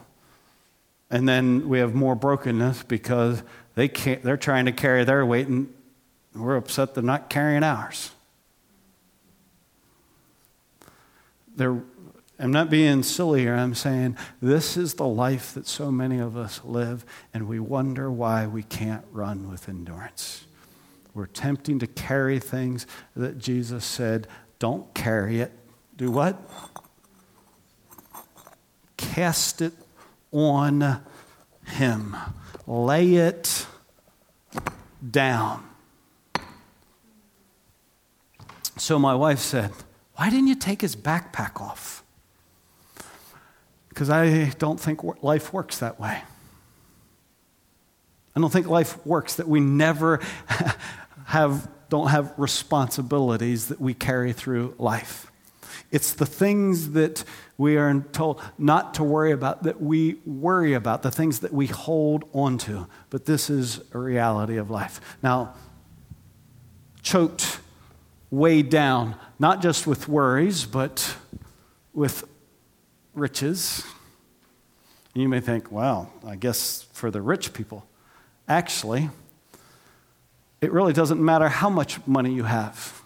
And 1.10 1.28
then 1.28 1.68
we 1.68 1.78
have 1.78 1.94
more 1.94 2.14
brokenness 2.14 2.84
because 2.84 3.42
they 3.74 3.88
can't, 3.88 4.22
they're 4.22 4.36
trying 4.36 4.66
to 4.66 4.72
carry 4.72 5.04
their 5.04 5.24
weight 5.24 5.46
and 5.46 5.72
we're 6.34 6.56
upset 6.56 6.94
they're 6.94 7.02
not 7.02 7.28
carrying 7.28 7.62
ours. 7.62 8.10
They're, 11.54 11.82
I'm 12.38 12.50
not 12.50 12.70
being 12.70 13.02
silly 13.02 13.40
here. 13.40 13.54
I'm 13.54 13.74
saying 13.74 14.16
this 14.40 14.76
is 14.76 14.94
the 14.94 15.06
life 15.06 15.52
that 15.54 15.66
so 15.66 15.92
many 15.92 16.18
of 16.18 16.36
us 16.36 16.62
live, 16.64 17.04
and 17.34 17.46
we 17.46 17.60
wonder 17.60 18.10
why 18.10 18.46
we 18.46 18.62
can't 18.62 19.04
run 19.12 19.50
with 19.50 19.68
endurance. 19.68 20.44
We're 21.14 21.26
tempting 21.26 21.78
to 21.80 21.86
carry 21.86 22.38
things 22.38 22.86
that 23.14 23.36
Jesus 23.36 23.84
said, 23.84 24.26
don't 24.58 24.92
carry 24.94 25.40
it. 25.40 25.52
Do 26.02 26.10
what? 26.10 26.36
Cast 28.96 29.62
it 29.62 29.72
on 30.32 31.00
Him, 31.64 32.16
lay 32.66 33.14
it 33.14 33.66
down. 35.08 35.64
So 38.76 38.98
my 38.98 39.14
wife 39.14 39.38
said, 39.38 39.70
why 40.16 40.28
didn't 40.28 40.48
you 40.48 40.56
take 40.56 40.80
his 40.80 40.96
backpack 40.96 41.60
off? 41.60 42.02
Because 43.88 44.10
I 44.10 44.46
don't 44.58 44.80
think 44.80 45.22
life 45.22 45.52
works 45.52 45.78
that 45.78 46.00
way. 46.00 46.20
I 48.34 48.40
don't 48.40 48.52
think 48.52 48.66
life 48.66 49.06
works 49.06 49.36
that 49.36 49.46
we 49.46 49.60
never 49.60 50.18
have, 51.26 51.70
don't 51.88 52.08
have 52.08 52.34
responsibilities 52.36 53.68
that 53.68 53.80
we 53.80 53.94
carry 53.94 54.32
through 54.32 54.74
life. 54.80 55.28
It's 55.90 56.12
the 56.12 56.26
things 56.26 56.92
that 56.92 57.24
we 57.56 57.76
are 57.76 58.00
told 58.12 58.40
not 58.58 58.94
to 58.94 59.04
worry 59.04 59.32
about 59.32 59.62
that 59.62 59.80
we 59.80 60.16
worry 60.26 60.74
about, 60.74 61.02
the 61.02 61.10
things 61.10 61.40
that 61.40 61.52
we 61.52 61.66
hold 61.66 62.24
on 62.32 62.58
to. 62.58 62.88
But 63.10 63.26
this 63.26 63.50
is 63.50 63.80
a 63.92 63.98
reality 63.98 64.56
of 64.56 64.70
life. 64.70 65.00
Now, 65.22 65.54
choked, 67.02 67.60
weighed 68.30 68.70
down, 68.70 69.16
not 69.38 69.62
just 69.62 69.86
with 69.86 70.08
worries, 70.08 70.64
but 70.64 71.16
with 71.92 72.24
riches. 73.14 73.84
You 75.14 75.28
may 75.28 75.40
think, 75.40 75.70
well, 75.70 76.12
I 76.26 76.36
guess 76.36 76.86
for 76.92 77.10
the 77.10 77.20
rich 77.20 77.52
people. 77.52 77.86
Actually, 78.48 79.10
it 80.60 80.72
really 80.72 80.92
doesn't 80.92 81.22
matter 81.22 81.48
how 81.48 81.68
much 81.68 82.04
money 82.06 82.32
you 82.32 82.44
have. 82.44 83.01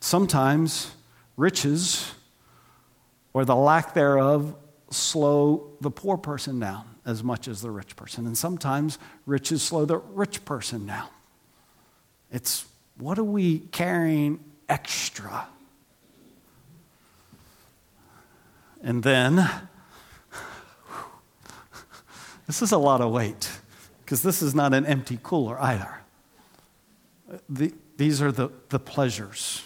Sometimes 0.00 0.92
riches 1.36 2.12
or 3.32 3.44
the 3.44 3.54
lack 3.54 3.94
thereof 3.94 4.54
slow 4.90 5.70
the 5.80 5.90
poor 5.90 6.16
person 6.16 6.58
down 6.58 6.84
as 7.04 7.22
much 7.22 7.48
as 7.48 7.62
the 7.62 7.70
rich 7.70 7.96
person. 7.96 8.26
And 8.26 8.36
sometimes 8.36 8.98
riches 9.26 9.62
slow 9.62 9.84
the 9.84 9.98
rich 9.98 10.44
person 10.44 10.86
down. 10.86 11.08
It's 12.30 12.64
what 12.98 13.18
are 13.18 13.24
we 13.24 13.60
carrying 13.60 14.40
extra? 14.68 15.46
And 18.82 19.02
then, 19.02 19.48
this 22.46 22.62
is 22.62 22.72
a 22.72 22.78
lot 22.78 23.00
of 23.00 23.12
weight 23.12 23.50
because 24.04 24.22
this 24.22 24.42
is 24.42 24.54
not 24.54 24.72
an 24.72 24.86
empty 24.86 25.18
cooler 25.22 25.60
either. 25.60 26.00
The, 27.48 27.72
these 27.96 28.22
are 28.22 28.32
the, 28.32 28.50
the 28.70 28.78
pleasures. 28.78 29.62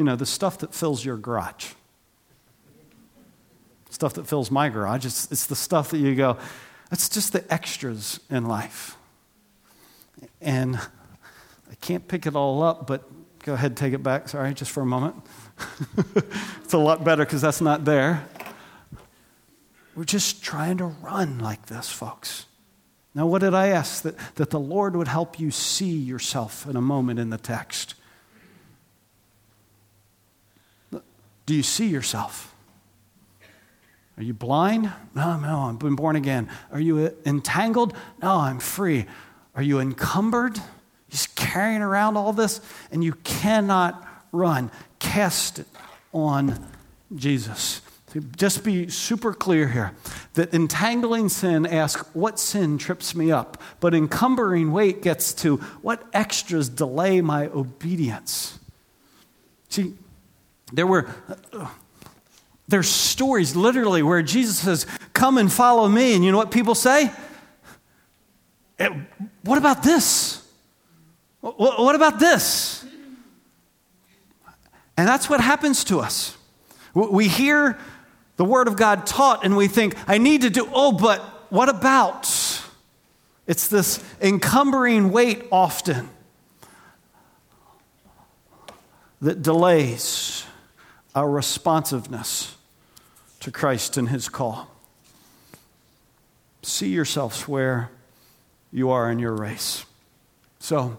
You 0.00 0.04
know, 0.04 0.16
the 0.16 0.24
stuff 0.24 0.56
that 0.60 0.72
fills 0.72 1.04
your 1.04 1.18
garage. 1.18 1.74
Stuff 3.90 4.14
that 4.14 4.26
fills 4.26 4.50
my 4.50 4.70
garage. 4.70 5.04
It's, 5.04 5.30
it's 5.30 5.44
the 5.44 5.54
stuff 5.54 5.90
that 5.90 5.98
you 5.98 6.14
go, 6.14 6.38
it's 6.90 7.10
just 7.10 7.34
the 7.34 7.44
extras 7.52 8.18
in 8.30 8.46
life. 8.46 8.96
And 10.40 10.76
I 10.76 11.74
can't 11.82 12.08
pick 12.08 12.24
it 12.24 12.34
all 12.34 12.62
up, 12.62 12.86
but 12.86 13.10
go 13.44 13.52
ahead, 13.52 13.76
take 13.76 13.92
it 13.92 14.02
back. 14.02 14.30
Sorry, 14.30 14.54
just 14.54 14.70
for 14.70 14.80
a 14.80 14.86
moment. 14.86 15.16
it's 16.64 16.72
a 16.72 16.78
lot 16.78 17.04
better 17.04 17.26
because 17.26 17.42
that's 17.42 17.60
not 17.60 17.84
there. 17.84 18.26
We're 19.94 20.04
just 20.04 20.42
trying 20.42 20.78
to 20.78 20.86
run 20.86 21.40
like 21.40 21.66
this, 21.66 21.90
folks. 21.90 22.46
Now, 23.14 23.26
what 23.26 23.42
did 23.42 23.52
I 23.52 23.66
ask? 23.66 24.00
That, 24.04 24.14
that 24.36 24.48
the 24.48 24.60
Lord 24.60 24.96
would 24.96 25.08
help 25.08 25.38
you 25.38 25.50
see 25.50 25.94
yourself 25.94 26.66
in 26.66 26.74
a 26.74 26.80
moment 26.80 27.18
in 27.18 27.28
the 27.28 27.36
text. 27.36 27.96
Do 31.50 31.56
you 31.56 31.64
see 31.64 31.88
yourself? 31.88 32.54
Are 34.16 34.22
you 34.22 34.32
blind? 34.32 34.92
No, 35.16 35.36
no, 35.36 35.62
I've 35.62 35.80
been 35.80 35.96
born 35.96 36.14
again. 36.14 36.48
Are 36.70 36.78
you 36.78 37.12
entangled? 37.26 37.92
No, 38.22 38.36
I'm 38.36 38.60
free. 38.60 39.06
Are 39.56 39.62
you 39.62 39.80
encumbered? 39.80 40.60
Just 41.08 41.34
carrying 41.34 41.82
around 41.82 42.16
all 42.16 42.32
this 42.32 42.60
and 42.92 43.02
you 43.02 43.14
cannot 43.24 44.06
run. 44.30 44.70
Cast 45.00 45.58
it 45.58 45.66
on 46.12 46.64
Jesus. 47.16 47.82
Just 48.36 48.62
be 48.62 48.88
super 48.88 49.34
clear 49.34 49.66
here 49.66 49.90
that 50.34 50.54
entangling 50.54 51.28
sin 51.28 51.66
asks, 51.66 52.08
What 52.14 52.38
sin 52.38 52.78
trips 52.78 53.16
me 53.16 53.32
up? 53.32 53.60
But 53.80 53.92
encumbering 53.92 54.70
weight 54.70 55.02
gets 55.02 55.32
to, 55.42 55.56
What 55.82 56.00
extras 56.12 56.68
delay 56.68 57.20
my 57.20 57.48
obedience? 57.48 58.56
See, 59.68 59.94
there 60.72 60.86
were. 60.86 61.08
There's 62.68 62.88
stories 62.88 63.56
literally 63.56 64.02
where 64.02 64.22
Jesus 64.22 64.58
says, 64.58 64.86
Come 65.12 65.38
and 65.38 65.52
follow 65.52 65.88
me. 65.88 66.14
And 66.14 66.24
you 66.24 66.30
know 66.30 66.38
what 66.38 66.52
people 66.52 66.76
say? 66.76 67.10
Eh, 68.78 68.88
what 69.42 69.58
about 69.58 69.82
this? 69.82 70.46
What 71.40 71.94
about 71.94 72.20
this? 72.20 72.84
And 74.96 75.08
that's 75.08 75.28
what 75.30 75.40
happens 75.40 75.84
to 75.84 76.00
us. 76.00 76.36
We 76.94 77.26
hear 77.26 77.78
the 78.36 78.44
Word 78.44 78.68
of 78.68 78.76
God 78.76 79.06
taught 79.06 79.44
and 79.44 79.56
we 79.56 79.66
think, 79.66 79.94
I 80.06 80.18
need 80.18 80.42
to 80.42 80.50
do, 80.50 80.68
oh, 80.72 80.92
but 80.92 81.20
what 81.50 81.68
about? 81.68 82.30
It's 83.46 83.68
this 83.68 84.04
encumbering 84.20 85.10
weight 85.10 85.44
often 85.50 86.08
that 89.20 89.42
delays 89.42 90.39
our 91.14 91.30
responsiveness 91.30 92.56
to 93.40 93.50
Christ 93.50 93.96
and 93.96 94.08
His 94.08 94.28
call. 94.28 94.70
See 96.62 96.88
yourselves 96.88 97.48
where 97.48 97.90
you 98.72 98.90
are 98.90 99.10
in 99.10 99.18
your 99.18 99.34
race. 99.34 99.84
So, 100.58 100.98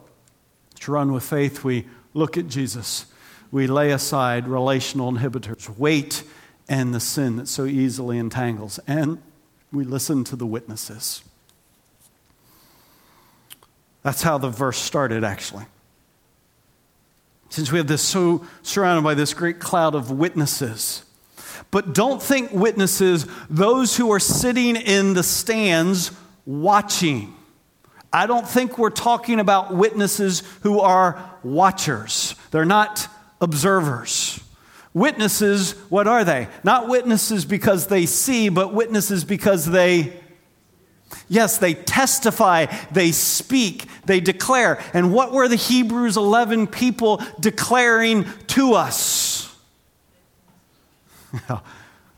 to 0.80 0.92
run 0.92 1.14
with 1.14 1.24
faith, 1.24 1.64
we 1.64 1.88
look 2.14 2.38
at 2.38 2.48
Jesus 2.48 3.06
we 3.52 3.68
lay 3.68 3.92
aside 3.92 4.48
relational 4.48 5.12
inhibitors, 5.12 5.78
weight, 5.78 6.24
and 6.70 6.94
the 6.94 7.02
sin 7.02 7.36
that 7.36 7.50
so 7.50 7.66
easily 7.66 8.18
entangles, 8.18 8.80
and 8.88 9.22
we 9.74 9.84
listen 9.84 10.24
to 10.26 10.38
the 10.38 10.46
witnesses. 10.46 11.22
That's 14.04 14.22
how 14.22 14.38
the 14.38 14.50
verse 14.50 14.78
started, 14.78 15.24
actually. 15.24 15.66
Since 17.52 17.70
we 17.70 17.80
have 17.80 17.88
this 17.88 18.02
so 18.02 18.46
surrounded 18.64 19.04
by 19.04 19.14
this 19.14 19.34
great 19.34 19.60
cloud 19.60 19.94
of 19.94 20.10
witnesses. 20.10 21.04
But 21.70 21.94
don't 21.94 22.24
think 22.24 22.54
witnesses, 22.54 23.28
those 23.50 23.98
who 23.98 24.10
are 24.14 24.22
sitting 24.22 24.78
in 24.78 25.14
the 25.14 25.22
stands 25.22 26.12
watching. 26.46 27.36
I 28.14 28.26
don't 28.26 28.48
think 28.48 28.78
we're 28.78 28.90
talking 28.90 29.42
about 29.42 29.76
witnesses 29.76 30.44
who 30.62 30.80
are 30.80 31.22
watchers. 31.44 32.36
They're 32.52 32.64
not 32.64 33.10
observers. 33.42 34.40
Witnesses, 34.94 35.74
what 35.90 36.08
are 36.08 36.24
they? 36.24 36.48
Not 36.64 36.88
witnesses 36.88 37.44
because 37.44 37.88
they 37.88 38.06
see, 38.06 38.48
but 38.48 38.74
witnesses 38.74 39.26
because 39.26 39.66
they, 39.66 40.21
yes, 41.30 41.58
they 41.58 41.74
testify, 41.74 42.68
they 42.92 43.12
speak, 43.12 43.86
they 44.06 44.20
declare. 44.20 44.82
And 44.94 45.14
what 45.14 45.32
were 45.32 45.48
the 45.48 45.56
Hebrews 45.56 46.18
11 46.18 46.68
people 46.68 47.22
declaring 47.40 48.26
to 48.48 48.74
us? 48.74 49.56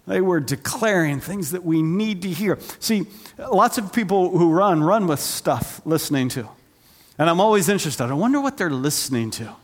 they 0.07 0.21
were 0.21 0.39
declaring 0.39 1.19
things 1.19 1.51
that 1.51 1.63
we 1.63 1.81
need 1.81 2.23
to 2.23 2.29
hear. 2.29 2.59
See, 2.79 3.05
lots 3.37 3.77
of 3.77 3.93
people 3.93 4.37
who 4.37 4.51
run, 4.51 4.83
run 4.83 5.07
with 5.07 5.19
stuff 5.19 5.81
listening 5.85 6.29
to. 6.29 6.49
And 7.17 7.29
I'm 7.29 7.39
always 7.39 7.69
interested. 7.69 8.03
I 8.03 8.13
wonder 8.13 8.41
what 8.41 8.57
they're 8.57 8.69
listening 8.69 9.31
to. 9.31 9.55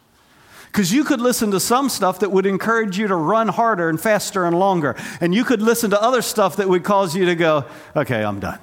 Because 0.67 0.93
you 0.93 1.03
could 1.03 1.19
listen 1.19 1.49
to 1.51 1.59
some 1.59 1.89
stuff 1.89 2.19
that 2.19 2.31
would 2.31 2.45
encourage 2.45 2.97
you 2.97 3.07
to 3.07 3.15
run 3.15 3.47
harder 3.47 3.89
and 3.89 3.99
faster 3.99 4.45
and 4.45 4.57
longer. 4.57 4.95
And 5.19 5.33
you 5.33 5.43
could 5.43 5.63
listen 5.63 5.89
to 5.89 6.01
other 6.01 6.21
stuff 6.21 6.57
that 6.57 6.69
would 6.69 6.83
cause 6.83 7.15
you 7.15 7.25
to 7.25 7.35
go, 7.35 7.65
okay, 7.95 8.23
I'm 8.23 8.39
done. 8.39 8.59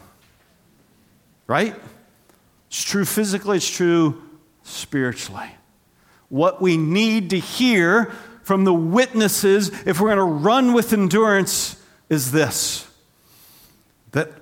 Right? 1.47 1.75
It's 2.69 2.83
true 2.83 3.05
physically, 3.05 3.59
it's 3.59 3.71
true 3.71 4.23
spiritually. 4.63 5.51
What 6.29 6.61
we 6.61 6.77
need 6.77 7.31
to 7.31 7.39
hear 7.39 8.13
from 8.43 8.65
the 8.65 8.75
witnesses, 8.75 9.71
if 9.87 10.01
we're 10.01 10.15
going 10.15 10.17
to 10.19 10.23
run 10.23 10.73
with 10.73 10.93
endurance, 10.93 11.83
is 12.09 12.33
this 12.33 12.89
that 14.13 14.33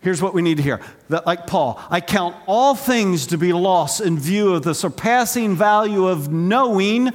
Here's 0.00 0.22
what 0.22 0.32
we 0.32 0.42
need 0.42 0.58
to 0.58 0.62
hear. 0.62 0.80
That, 1.08 1.26
like 1.26 1.46
Paul, 1.46 1.80
I 1.90 2.00
count 2.00 2.36
all 2.46 2.74
things 2.74 3.26
to 3.28 3.38
be 3.38 3.52
lost 3.52 4.00
in 4.00 4.18
view 4.18 4.54
of 4.54 4.62
the 4.62 4.74
surpassing 4.74 5.56
value 5.56 6.06
of 6.06 6.30
knowing 6.30 7.10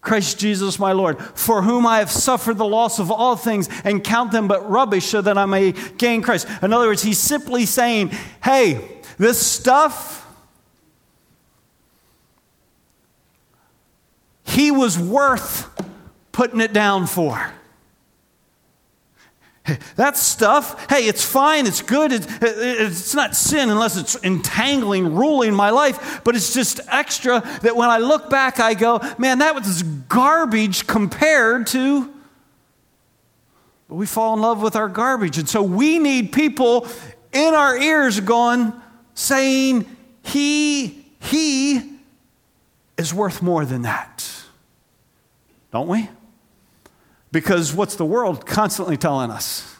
Christ 0.00 0.38
Jesus 0.38 0.78
my 0.78 0.92
Lord, 0.92 1.20
for 1.20 1.62
whom 1.62 1.86
I 1.86 1.98
have 1.98 2.10
suffered 2.10 2.56
the 2.56 2.64
loss 2.64 2.98
of 2.98 3.10
all 3.10 3.36
things 3.36 3.68
and 3.84 4.02
count 4.02 4.32
them 4.32 4.48
but 4.48 4.68
rubbish 4.70 5.06
so 5.06 5.20
that 5.20 5.36
I 5.36 5.44
may 5.44 5.72
gain 5.72 6.22
Christ. 6.22 6.46
In 6.62 6.72
other 6.72 6.86
words, 6.86 7.02
he's 7.02 7.18
simply 7.18 7.66
saying, 7.66 8.12
hey, 8.42 9.00
this 9.18 9.44
stuff, 9.44 10.26
he 14.44 14.70
was 14.70 14.98
worth 14.98 15.68
putting 16.32 16.60
it 16.60 16.72
down 16.72 17.06
for. 17.06 17.52
That 19.96 20.16
stuff, 20.16 20.88
hey, 20.88 21.06
it's 21.06 21.24
fine, 21.24 21.66
it's 21.66 21.82
good, 21.82 22.12
it's, 22.12 22.26
it's 22.40 23.14
not 23.14 23.36
sin 23.36 23.70
unless 23.70 23.96
it's 23.96 24.16
entangling, 24.24 25.14
ruling 25.14 25.54
my 25.54 25.70
life, 25.70 26.22
but 26.24 26.34
it's 26.34 26.54
just 26.54 26.80
extra 26.88 27.40
that 27.62 27.76
when 27.76 27.90
I 27.90 27.98
look 27.98 28.30
back, 28.30 28.60
I 28.60 28.74
go, 28.74 29.00
man, 29.18 29.40
that 29.40 29.54
was 29.54 29.82
garbage 29.82 30.86
compared 30.86 31.66
to 31.68 32.12
But 33.88 33.94
we 33.96 34.06
fall 34.06 34.34
in 34.34 34.40
love 34.40 34.62
with 34.62 34.76
our 34.76 34.88
garbage. 34.88 35.38
And 35.38 35.48
so 35.48 35.62
we 35.62 35.98
need 35.98 36.32
people 36.32 36.86
in 37.32 37.54
our 37.54 37.76
ears 37.76 38.20
going, 38.20 38.72
saying, 39.14 39.86
He, 40.22 41.06
He 41.20 41.98
is 42.96 43.12
worth 43.14 43.42
more 43.42 43.64
than 43.64 43.82
that. 43.82 44.28
Don't 45.72 45.88
we? 45.88 46.08
Because 47.30 47.74
what's 47.74 47.96
the 47.96 48.04
world 48.04 48.46
constantly 48.46 48.96
telling 48.96 49.30
us? 49.30 49.76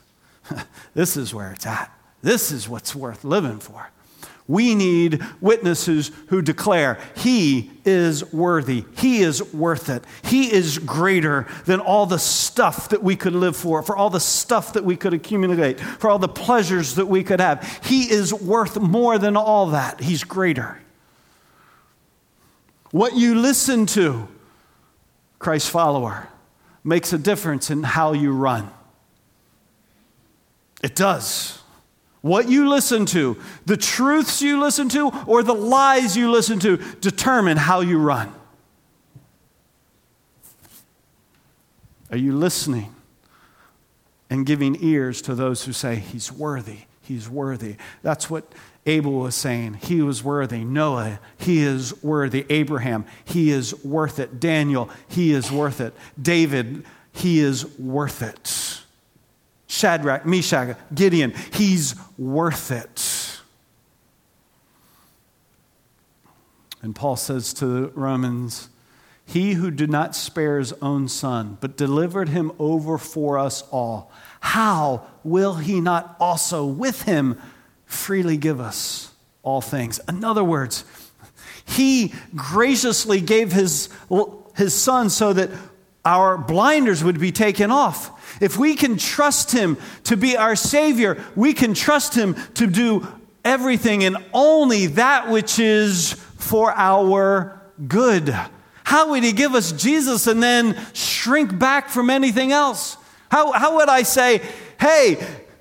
this 0.95 1.17
is 1.17 1.35
where 1.35 1.53
it's 1.53 1.67
at. 1.67 1.93
This 2.23 2.51
is 2.51 2.69
what's 2.69 2.95
worth 2.95 3.25
living 3.25 3.59
for. 3.59 3.91
We 4.49 4.75
need 4.75 5.23
witnesses 5.43 6.11
who 6.29 6.41
declare 6.41 6.99
He 7.15 7.71
is 7.85 8.33
worthy. 8.33 8.87
He 8.97 9.21
is 9.21 9.53
worth 9.53 9.91
it. 9.91 10.05
He 10.25 10.51
is 10.51 10.79
greater 10.79 11.47
than 11.67 11.81
all 11.81 12.07
the 12.07 12.19
stuff 12.19 12.89
that 12.89 13.03
we 13.03 13.15
could 13.15 13.35
live 13.35 13.57
for, 13.57 13.83
for 13.83 13.95
all 13.95 14.09
the 14.09 14.21
stuff 14.21 14.73
that 14.73 14.85
we 14.85 14.97
could 14.97 15.13
accumulate, 15.13 15.79
for 15.79 16.09
all 16.09 16.19
the 16.19 16.29
pleasures 16.29 16.95
that 16.95 17.07
we 17.07 17.23
could 17.23 17.41
have. 17.41 17.81
He 17.85 18.11
is 18.11 18.33
worth 18.33 18.81
more 18.81 19.19
than 19.19 19.37
all 19.37 19.67
that. 19.67 20.01
He's 20.01 20.25
greater. 20.25 20.81
What 22.91 23.15
you 23.15 23.35
listen 23.35 23.85
to, 23.87 24.29
Christ 25.39 25.69
follower, 25.69 26.29
makes 26.89 27.13
a 27.13 27.19
difference 27.19 27.71
in 27.71 27.83
how 27.83 28.15
you 28.15 28.33
run. 28.33 28.71
It 30.83 30.97
does. 30.97 31.59
What 32.23 32.49
you 32.49 32.69
listen 32.69 33.05
to, 33.07 33.39
the 33.67 33.77
truths 33.77 34.41
you 34.41 34.59
listen 34.59 34.89
to, 34.91 35.11
or 35.27 35.43
the 35.43 35.55
lies 35.55 36.17
you 36.17 36.31
listen 36.31 36.59
to, 36.61 36.79
determine 37.01 37.59
how 37.59 37.81
you 37.81 37.99
run. 37.99 38.33
Are 42.11 42.17
you 42.17 42.35
listening 42.35 42.95
and 44.31 44.47
giving 44.47 44.83
ears 44.83 45.21
to 45.23 45.35
those 45.35 45.65
who 45.65 45.75
say, 45.75 45.97
He's 45.97 46.33
worthy, 46.33 46.79
He's 47.03 47.29
worthy? 47.29 47.77
That's 48.03 48.31
what 48.31 48.51
Abel 48.89 49.13
was 49.13 49.35
saying. 49.35 49.75
He 49.83 50.01
was 50.01 50.25
worthy. 50.25 50.65
Noah, 50.65 51.21
He 51.37 51.63
is 51.63 52.03
worthy. 52.03 52.47
Abraham, 52.49 53.05
He 53.25 53.51
is 53.51 53.85
worth 53.85 54.19
it. 54.19 54.41
Daniel, 54.41 54.91
He 55.09 55.33
is 55.33 55.53
worth 55.53 55.81
it. 55.81 55.95
David, 56.21 56.85
He 57.13 57.39
is 57.41 57.79
worth 57.79 58.23
it. 58.23 58.81
Shadrach, 59.67 60.25
Meshach, 60.25 60.79
Gideon. 60.95 61.35
He's 61.53 61.95
worth 62.17 62.71
it. 62.71 63.41
And 66.81 66.97
Paul 66.97 67.17
says 67.17 67.53
to 67.55 67.67
the 67.67 67.89
Romans, 67.89 68.71
He 69.27 69.55
who 69.55 69.71
did 69.71 69.91
not 69.91 70.17
spare 70.17 70.59
his 70.59 70.73
own 70.81 71.09
son, 71.09 71.59
but 71.61 71.77
delivered 71.77 72.31
him 72.31 72.53
over 72.59 72.97
for 72.97 73.37
us 73.37 73.63
all, 73.71 74.11
how 74.41 75.03
will 75.23 75.57
he 75.57 75.81
not 75.81 76.17
also 76.19 76.65
with 76.65 77.03
him 77.03 77.39
freely 77.89 78.37
give 78.37 78.61
us 78.61 79.13
all 79.43 79.61
things? 79.61 80.01
In 80.09 80.25
other 80.25 80.45
words, 80.45 80.85
he 81.65 82.15
graciously 82.37 83.21
gave 83.21 83.51
his, 83.51 83.89
his 84.57 84.73
son 84.73 85.11
so 85.11 85.33
that 85.33 85.51
our 86.05 86.39
blinders 86.39 87.03
would 87.03 87.19
be 87.19 87.33
taken 87.33 87.73
off 87.73 88.13
if 88.41 88.57
we 88.57 88.75
can 88.75 88.97
trust 88.97 89.53
Him 89.53 89.77
to 90.05 90.17
be 90.17 90.37
our 90.37 90.57
Savior, 90.57 91.23
we 91.35 91.53
can 91.55 91.75
trust 91.75 92.15
Him 92.15 92.37
to 92.55 92.67
do 92.67 93.07
everything 93.45 94.05
and 94.05 94.17
only 94.33 94.87
that 94.87 95.29
which 95.29 95.59
is 95.59 96.13
for 96.13 96.73
our 96.73 97.61
good. 97.87 98.37
How 98.85 99.11
would 99.11 99.23
He 99.23 99.33
give 99.33 99.55
us 99.55 99.73
Jesus 99.73 100.27
and 100.27 100.43
then 100.43 100.79
shrink 100.93 101.59
back 101.59 101.89
from 101.89 102.11
anything 102.11 102.53
else? 102.53 102.97
How, 103.31 103.53
how 103.53 103.77
would 103.77 103.89
I 103.89 104.03
say, 104.03 104.41
hey, 104.81 105.19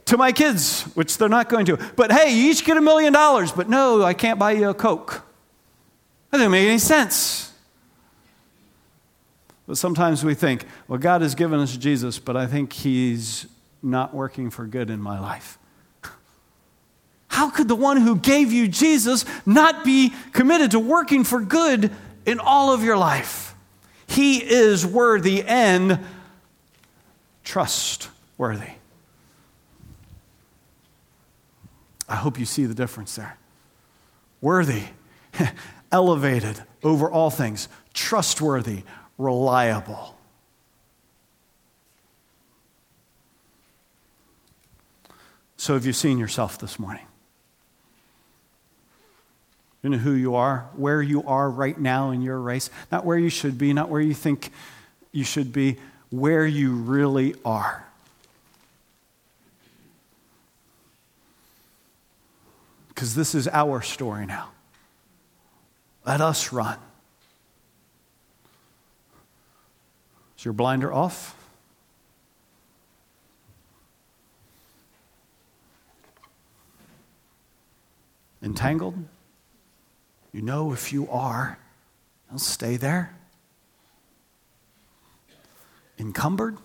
to 0.08 0.18
my 0.18 0.32
kids, 0.32 0.84
which 0.96 1.18
they're 1.18 1.30
not 1.30 1.50
going 1.50 1.66
to, 1.66 1.78
but 1.96 2.12
hey, 2.12 2.34
you 2.34 2.52
each 2.52 2.66
get 2.66 2.78
a 2.78 2.82
million 2.82 3.14
dollars, 3.14 3.52
but 3.52 3.70
no, 3.70 4.04
I 4.04 4.14
can't 4.14 4.40
buy 4.40 4.52
you 4.52 4.70
a 4.70 4.74
Coke? 4.74 5.22
That 6.32 6.38
doesn't 6.38 6.52
make 6.52 6.68
any 6.68 6.80
sense. 6.80 7.54
But 9.68 9.78
sometimes 9.78 10.24
we 10.24 10.34
think, 10.34 10.64
well, 10.88 10.98
God 10.98 11.22
has 11.22 11.36
given 11.36 11.60
us 11.60 11.76
Jesus, 11.76 12.20
but 12.20 12.38
I 12.38 12.48
think 12.48 12.72
He's 12.72 13.48
not 13.84 14.14
working 14.14 14.50
for 14.50 14.66
good 14.66 14.90
in 14.90 15.02
my 15.02 15.20
life. 15.20 15.60
How 17.28 17.50
could 17.50 17.68
the 17.68 17.76
one 17.76 17.98
who 17.98 18.16
gave 18.16 18.54
you 18.54 18.70
Jesus 18.70 19.26
not 19.46 19.84
be 19.84 20.14
committed 20.32 20.72
to 20.72 20.80
working 20.80 21.26
for 21.26 21.42
good 21.42 21.92
in 22.26 22.40
all 22.40 22.74
of 22.74 22.82
your 22.82 22.98
life? 22.98 23.56
He 24.08 24.38
is 24.38 24.86
worthy 24.86 25.44
and 25.44 26.00
trustworthy. 27.44 28.77
I 32.08 32.16
hope 32.16 32.40
you 32.40 32.46
see 32.46 32.66
the 32.66 32.74
difference 32.74 33.16
there. 33.16 33.38
Worthy, 34.42 34.84
elevated 35.92 36.62
over 36.84 37.10
all 37.10 37.30
things, 37.30 37.68
trustworthy, 37.94 38.84
reliable. 39.18 40.16
So, 45.58 45.74
have 45.74 45.86
you 45.86 45.94
seen 45.94 46.18
yourself 46.18 46.60
this 46.60 46.78
morning? 46.78 47.06
You 49.84 49.90
know 49.92 49.98
who 49.98 50.14
you 50.14 50.36
are, 50.36 50.70
where 50.76 51.02
you 51.02 51.24
are 51.24 51.50
right 51.50 51.78
now 51.78 52.12
in 52.12 52.22
your 52.22 52.40
race, 52.40 52.70
not 52.92 53.06
where 53.06 53.18
you 53.18 53.30
should 53.30 53.58
be, 53.58 53.74
not 53.74 53.90
where 53.90 54.02
you 54.02 54.14
think 54.14 54.52
you 55.12 55.24
should 55.24 55.52
be, 55.52 55.78
where 56.10 56.46
you 56.46 56.74
really 56.76 57.36
are. 57.44 57.86
Because 62.98 63.14
this 63.14 63.36
is 63.36 63.48
our 63.50 63.84
story 63.84 64.26
now. 64.26 64.50
Let 66.04 66.20
us 66.20 66.52
run. 66.52 66.80
Is 70.36 70.44
your 70.44 70.56
blinder 70.56 70.92
off? 70.92 71.36
Entangled? 78.42 78.96
You 80.34 80.42
know 80.42 80.74
if 80.74 80.92
you 80.92 81.08
are, 81.12 81.60
I'll 82.32 82.40
stay 82.40 82.78
there. 82.78 83.16
Encumbered? 86.00 86.58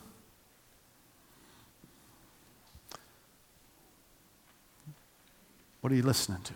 What 5.83 5.93
are 5.93 5.97
you 5.97 6.03
listening 6.03 6.41
to? 6.45 6.55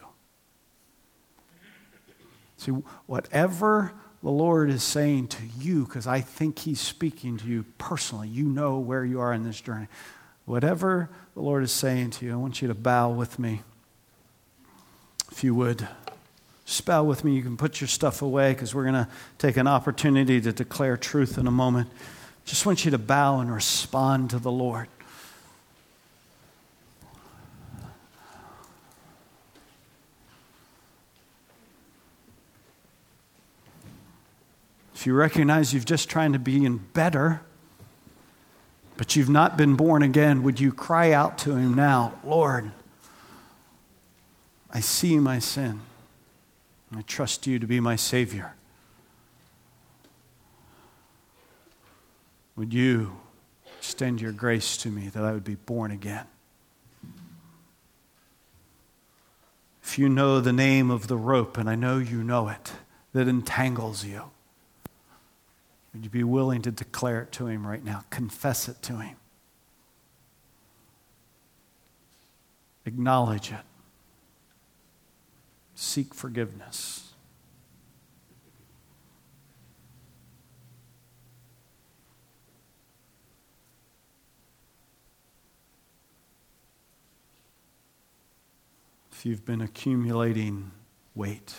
See, 2.56 2.70
whatever 3.06 3.92
the 4.22 4.30
Lord 4.30 4.70
is 4.70 4.82
saying 4.82 5.28
to 5.28 5.42
you, 5.58 5.84
because 5.84 6.06
I 6.06 6.20
think 6.20 6.60
He's 6.60 6.80
speaking 6.80 7.36
to 7.38 7.46
you 7.46 7.64
personally. 7.76 8.28
You 8.28 8.44
know 8.44 8.78
where 8.78 9.04
you 9.04 9.20
are 9.20 9.32
in 9.32 9.44
this 9.44 9.60
journey. 9.60 9.88
Whatever 10.46 11.10
the 11.34 11.42
Lord 11.42 11.64
is 11.64 11.72
saying 11.72 12.10
to 12.12 12.24
you, 12.24 12.32
I 12.32 12.36
want 12.36 12.62
you 12.62 12.68
to 12.68 12.74
bow 12.74 13.10
with 13.10 13.38
me. 13.38 13.62
If 15.30 15.42
you 15.44 15.54
would, 15.56 15.86
just 16.64 16.86
bow 16.86 17.02
with 17.02 17.24
me. 17.24 17.34
You 17.34 17.42
can 17.42 17.56
put 17.56 17.80
your 17.80 17.88
stuff 17.88 18.22
away 18.22 18.52
because 18.52 18.74
we're 18.74 18.84
going 18.84 18.94
to 18.94 19.08
take 19.38 19.56
an 19.56 19.66
opportunity 19.66 20.40
to 20.40 20.52
declare 20.52 20.96
truth 20.96 21.36
in 21.36 21.46
a 21.46 21.50
moment. 21.50 21.90
Just 22.44 22.64
want 22.64 22.84
you 22.84 22.92
to 22.92 22.98
bow 22.98 23.40
and 23.40 23.52
respond 23.52 24.30
to 24.30 24.38
the 24.38 24.52
Lord. 24.52 24.86
If 35.06 35.08
you 35.08 35.14
recognize 35.14 35.72
you've 35.72 35.84
just 35.84 36.08
trying 36.08 36.32
to 36.32 36.38
be 36.40 36.64
in 36.64 36.78
better, 36.78 37.40
but 38.96 39.14
you've 39.14 39.28
not 39.28 39.56
been 39.56 39.76
born 39.76 40.02
again, 40.02 40.42
would 40.42 40.58
you 40.58 40.72
cry 40.72 41.12
out 41.12 41.38
to 41.38 41.54
him 41.54 41.74
now, 41.74 42.14
Lord, 42.24 42.72
I 44.68 44.80
see 44.80 45.20
my 45.20 45.38
sin. 45.38 45.82
I 46.92 47.02
trust 47.02 47.46
you 47.46 47.60
to 47.60 47.68
be 47.68 47.78
my 47.78 47.94
Savior. 47.94 48.56
Would 52.56 52.74
you 52.74 53.12
extend 53.78 54.20
your 54.20 54.32
grace 54.32 54.76
to 54.78 54.88
me 54.88 55.06
that 55.10 55.22
I 55.22 55.30
would 55.30 55.44
be 55.44 55.54
born 55.54 55.92
again? 55.92 56.26
If 59.84 60.00
you 60.00 60.08
know 60.08 60.40
the 60.40 60.52
name 60.52 60.90
of 60.90 61.06
the 61.06 61.16
rope, 61.16 61.56
and 61.56 61.70
I 61.70 61.76
know 61.76 61.98
you 61.98 62.24
know 62.24 62.48
it, 62.48 62.72
that 63.12 63.28
entangles 63.28 64.04
you, 64.04 64.32
would 65.96 66.04
you 66.04 66.10
be 66.10 66.24
willing 66.24 66.60
to 66.60 66.70
declare 66.70 67.22
it 67.22 67.32
to 67.32 67.46
Him 67.46 67.66
right 67.66 67.82
now? 67.82 68.04
Confess 68.10 68.68
it 68.68 68.82
to 68.82 68.98
Him. 68.98 69.16
Acknowledge 72.84 73.50
it. 73.50 73.64
Seek 75.74 76.12
forgiveness. 76.12 77.14
If 89.12 89.24
you've 89.24 89.46
been 89.46 89.62
accumulating 89.62 90.72
weight, 91.14 91.54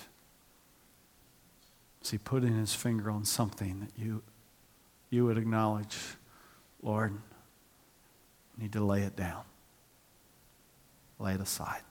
is 2.07 2.11
he 2.11 2.17
putting 2.17 2.57
his 2.57 2.73
finger 2.73 3.11
on 3.11 3.25
something 3.25 3.81
that 3.81 3.91
you, 4.01 4.23
you 5.09 5.25
would 5.25 5.37
acknowledge, 5.37 5.97
Lord, 6.81 7.13
need 8.57 8.71
to 8.71 8.81
lay 8.81 9.01
it 9.01 9.17
down, 9.17 9.43
lay 11.19 11.33
it 11.33 11.41
aside? 11.41 11.81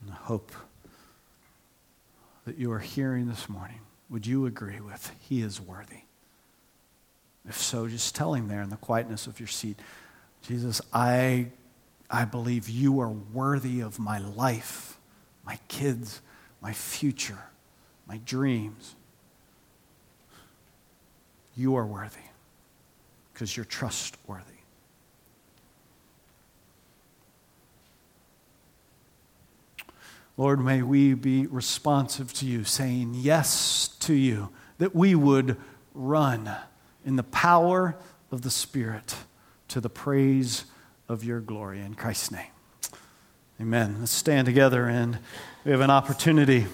And 0.00 0.12
I 0.12 0.14
hope 0.14 0.52
that 2.44 2.56
you 2.56 2.70
are 2.70 2.78
hearing 2.78 3.26
this 3.26 3.48
morning, 3.48 3.80
would 4.08 4.24
you 4.24 4.46
agree 4.46 4.78
with 4.78 5.10
He 5.18 5.42
is 5.42 5.60
worthy? 5.60 6.02
If 7.48 7.60
so, 7.60 7.88
just 7.88 8.14
tell 8.14 8.34
Him 8.34 8.46
there 8.46 8.62
in 8.62 8.70
the 8.70 8.76
quietness 8.76 9.26
of 9.26 9.40
your 9.40 9.48
seat 9.48 9.80
Jesus, 10.42 10.80
I, 10.92 11.48
I 12.08 12.24
believe 12.24 12.68
you 12.68 13.00
are 13.00 13.08
worthy 13.08 13.80
of 13.80 13.98
my 13.98 14.18
life, 14.18 14.91
my 15.44 15.58
kids, 15.68 16.20
my 16.60 16.72
future, 16.72 17.38
my 18.06 18.18
dreams. 18.24 18.94
You 21.56 21.74
are 21.76 21.86
worthy 21.86 22.18
because 23.32 23.56
you're 23.56 23.64
trustworthy. 23.64 24.46
Lord, 30.36 30.64
may 30.64 30.82
we 30.82 31.14
be 31.14 31.46
responsive 31.46 32.32
to 32.34 32.46
you, 32.46 32.64
saying 32.64 33.14
yes 33.14 33.88
to 34.00 34.14
you, 34.14 34.48
that 34.78 34.94
we 34.94 35.14
would 35.14 35.56
run 35.94 36.50
in 37.04 37.16
the 37.16 37.22
power 37.22 37.96
of 38.30 38.42
the 38.42 38.50
Spirit 38.50 39.14
to 39.68 39.80
the 39.80 39.90
praise 39.90 40.64
of 41.08 41.22
your 41.22 41.40
glory. 41.40 41.80
In 41.80 41.94
Christ's 41.94 42.30
name. 42.30 42.46
Amen. 43.60 43.96
Let's 44.00 44.12
stand 44.12 44.46
together 44.46 44.86
and 44.86 45.18
we 45.64 45.70
have 45.70 45.82
an 45.82 45.90
opportunity 45.90 46.66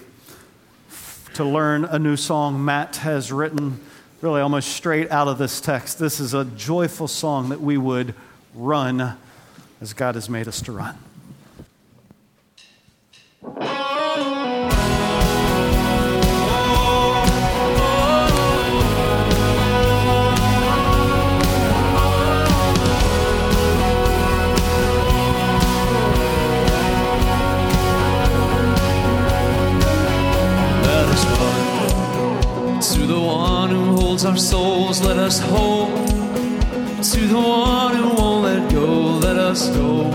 to 1.33 1.43
learn 1.43 1.85
a 1.85 1.99
new 1.99 2.15
song 2.15 2.63
Matt 2.63 2.95
has 2.97 3.31
written 3.31 3.79
really 4.21 4.41
almost 4.41 4.69
straight 4.69 5.11
out 5.11 5.27
of 5.27 5.37
this 5.37 5.61
text. 5.61 5.99
This 5.99 6.19
is 6.19 6.33
a 6.33 6.45
joyful 6.45 7.07
song 7.07 7.49
that 7.49 7.61
we 7.61 7.77
would 7.77 8.15
run 8.55 9.17
as 9.81 9.93
God 9.93 10.15
has 10.15 10.29
made 10.29 10.47
us 10.47 10.61
to 10.63 10.71
run. 10.71 10.97
Our 34.25 34.37
souls, 34.37 35.01
let 35.01 35.17
us 35.17 35.39
hold 35.39 35.95
to 37.01 37.19
the 37.27 37.37
one 37.37 37.95
who 37.95 38.09
won't 38.15 38.43
let 38.43 38.71
go. 38.71 38.85
Let 39.19 39.37
us 39.37 39.69
go 39.69 40.09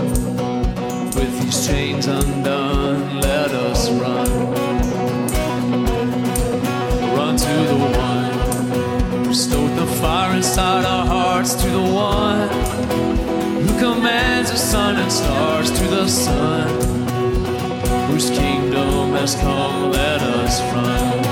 with 1.15 1.41
these 1.41 1.65
chains 1.65 2.05
undone. 2.05 3.19
Let 3.21 3.51
us 3.51 3.89
run, 3.91 4.29
run 7.15 7.35
to 7.35 7.55
the 7.71 7.77
one 7.97 9.25
who 9.25 9.33
stoked 9.33 9.75
the 9.75 9.87
fire 9.99 10.35
inside 10.35 10.85
our 10.85 11.05
hearts. 11.05 11.55
To 11.55 11.69
the 11.69 11.81
one 11.81 12.49
who 13.65 13.79
commands 13.79 14.51
the 14.51 14.57
sun 14.57 14.97
and 14.97 15.11
stars. 15.11 15.71
To 15.71 15.83
the 15.87 16.07
Son 16.07 16.67
whose 18.11 18.29
kingdom 18.29 19.13
has 19.13 19.35
come. 19.35 19.91
Let 19.91 20.21
us 20.21 20.61
run. 20.73 21.24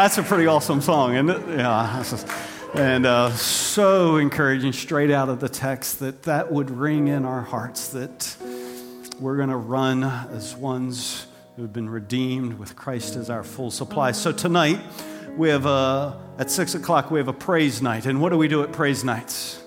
That's 0.00 0.16
a 0.16 0.22
pretty 0.22 0.46
awesome 0.46 0.80
song, 0.80 1.12
isn't 1.12 1.28
it? 1.28 1.58
Yeah. 1.58 2.02
And 2.72 3.04
uh, 3.04 3.32
so 3.32 4.16
encouraging, 4.16 4.72
straight 4.72 5.10
out 5.10 5.28
of 5.28 5.40
the 5.40 5.48
text, 5.50 6.00
that 6.00 6.22
that 6.22 6.50
would 6.50 6.70
ring 6.70 7.08
in 7.08 7.26
our 7.26 7.42
hearts 7.42 7.88
that 7.88 8.34
we're 9.20 9.36
going 9.36 9.50
to 9.50 9.58
run 9.58 10.04
as 10.04 10.56
ones 10.56 11.26
who 11.54 11.62
have 11.62 11.74
been 11.74 11.90
redeemed 11.90 12.58
with 12.58 12.76
Christ 12.76 13.16
as 13.16 13.28
our 13.28 13.44
full 13.44 13.70
supply. 13.70 14.12
So 14.12 14.32
tonight, 14.32 14.80
we 15.36 15.50
have 15.50 15.66
a, 15.66 16.18
at 16.38 16.50
six 16.50 16.74
o'clock, 16.74 17.10
we 17.10 17.18
have 17.18 17.28
a 17.28 17.34
praise 17.34 17.82
night. 17.82 18.06
And 18.06 18.22
what 18.22 18.30
do 18.30 18.38
we 18.38 18.48
do 18.48 18.62
at 18.62 18.72
praise 18.72 19.04
nights? 19.04 19.62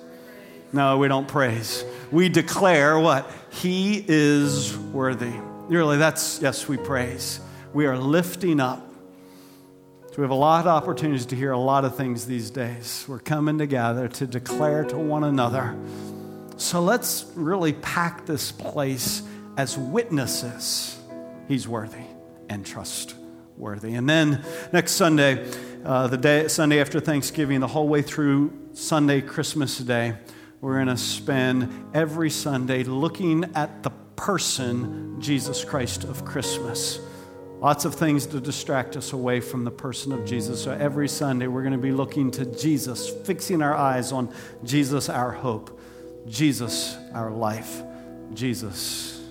No, 0.71 0.97
we 0.97 1.07
don't 1.09 1.27
praise. 1.27 1.85
We 2.11 2.27
declare 2.27 2.97
what? 2.97 3.29
He 3.51 4.03
is 4.07 4.75
worthy. 4.75 5.33
Really, 5.67 5.97
that's, 5.97 6.41
yes, 6.41 6.67
we 6.67 6.77
praise. 6.77 7.39
We 7.71 7.85
are 7.85 7.99
lifting 7.99 8.59
up 8.59 8.92
so 10.13 10.19
we 10.19 10.25
have 10.25 10.29
a 10.29 10.35
lot 10.35 10.67
of 10.67 10.67
opportunities 10.67 11.25
to 11.25 11.35
hear 11.35 11.53
a 11.53 11.57
lot 11.57 11.85
of 11.85 11.97
things 11.97 12.27
these 12.27 12.51
days. 12.51 13.03
We're 13.07 13.17
coming 13.17 13.57
together 13.57 14.07
to 14.09 14.27
declare 14.27 14.83
to 14.83 14.95
one 14.95 15.23
another. 15.23 15.75
So 16.55 16.81
let's 16.81 17.25
really 17.33 17.73
pack 17.73 18.27
this 18.27 18.51
place 18.51 19.23
as 19.57 19.75
witnesses. 19.75 20.99
He's 21.47 21.67
worthy 21.67 22.05
and 22.47 22.63
trustworthy. 22.63 23.95
And 23.95 24.07
then 24.07 24.45
next 24.71 24.91
Sunday, 24.91 25.51
uh, 25.83 26.05
the 26.05 26.17
day 26.17 26.47
Sunday 26.47 26.79
after 26.79 26.99
Thanksgiving, 26.99 27.59
the 27.59 27.65
whole 27.65 27.87
way 27.87 28.03
through 28.03 28.53
Sunday, 28.73 29.19
Christmas 29.19 29.79
Day, 29.79 30.13
we're 30.61 30.75
going 30.75 30.95
to 30.95 30.97
spend 30.97 31.89
every 31.95 32.29
Sunday 32.29 32.83
looking 32.83 33.49
at 33.55 33.81
the 33.81 33.89
person, 34.15 35.19
Jesus 35.19 35.65
Christ 35.65 36.03
of 36.03 36.23
Christmas. 36.23 36.99
Lots 37.63 37.85
of 37.85 37.95
things 37.95 38.25
to 38.25 38.41
distract 38.41 38.97
us 38.97 39.13
away 39.13 39.39
from 39.39 39.63
the 39.63 39.71
person 39.71 40.11
of 40.11 40.25
Jesus. 40.25 40.61
So 40.61 40.73
every 40.73 41.07
Sunday, 41.07 41.47
we're 41.47 41.61
going 41.61 41.71
to 41.71 41.77
be 41.77 41.93
looking 41.93 42.29
to 42.31 42.45
Jesus, 42.45 43.09
fixing 43.09 43.61
our 43.61 43.73
eyes 43.73 44.11
on 44.11 44.33
Jesus, 44.65 45.07
our 45.07 45.31
hope, 45.31 45.79
Jesus, 46.27 46.97
our 47.13 47.31
life, 47.31 47.81
Jesus, 48.33 49.21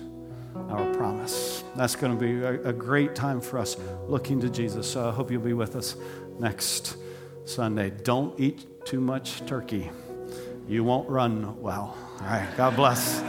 our 0.55 0.91
promise. 0.95 1.63
That's 1.75 1.95
going 1.95 2.17
to 2.17 2.19
be 2.19 2.41
a, 2.41 2.69
a 2.69 2.73
great 2.73 3.13
time 3.13 3.39
for 3.39 3.59
us 3.59 3.77
looking 4.07 4.41
to 4.41 4.49
Jesus. 4.49 4.89
So 4.89 5.07
I 5.07 5.11
hope 5.11 5.29
you'll 5.29 5.39
be 5.39 5.53
with 5.53 5.75
us 5.75 5.95
next 6.39 6.97
Sunday. 7.45 7.91
Don't 7.91 8.39
eat 8.39 8.83
too 8.83 8.99
much 8.99 9.45
turkey, 9.45 9.91
you 10.67 10.83
won't 10.83 11.07
run 11.07 11.61
well. 11.61 11.95
All 12.19 12.25
right, 12.25 12.49
God 12.57 12.75
bless. 12.75 13.23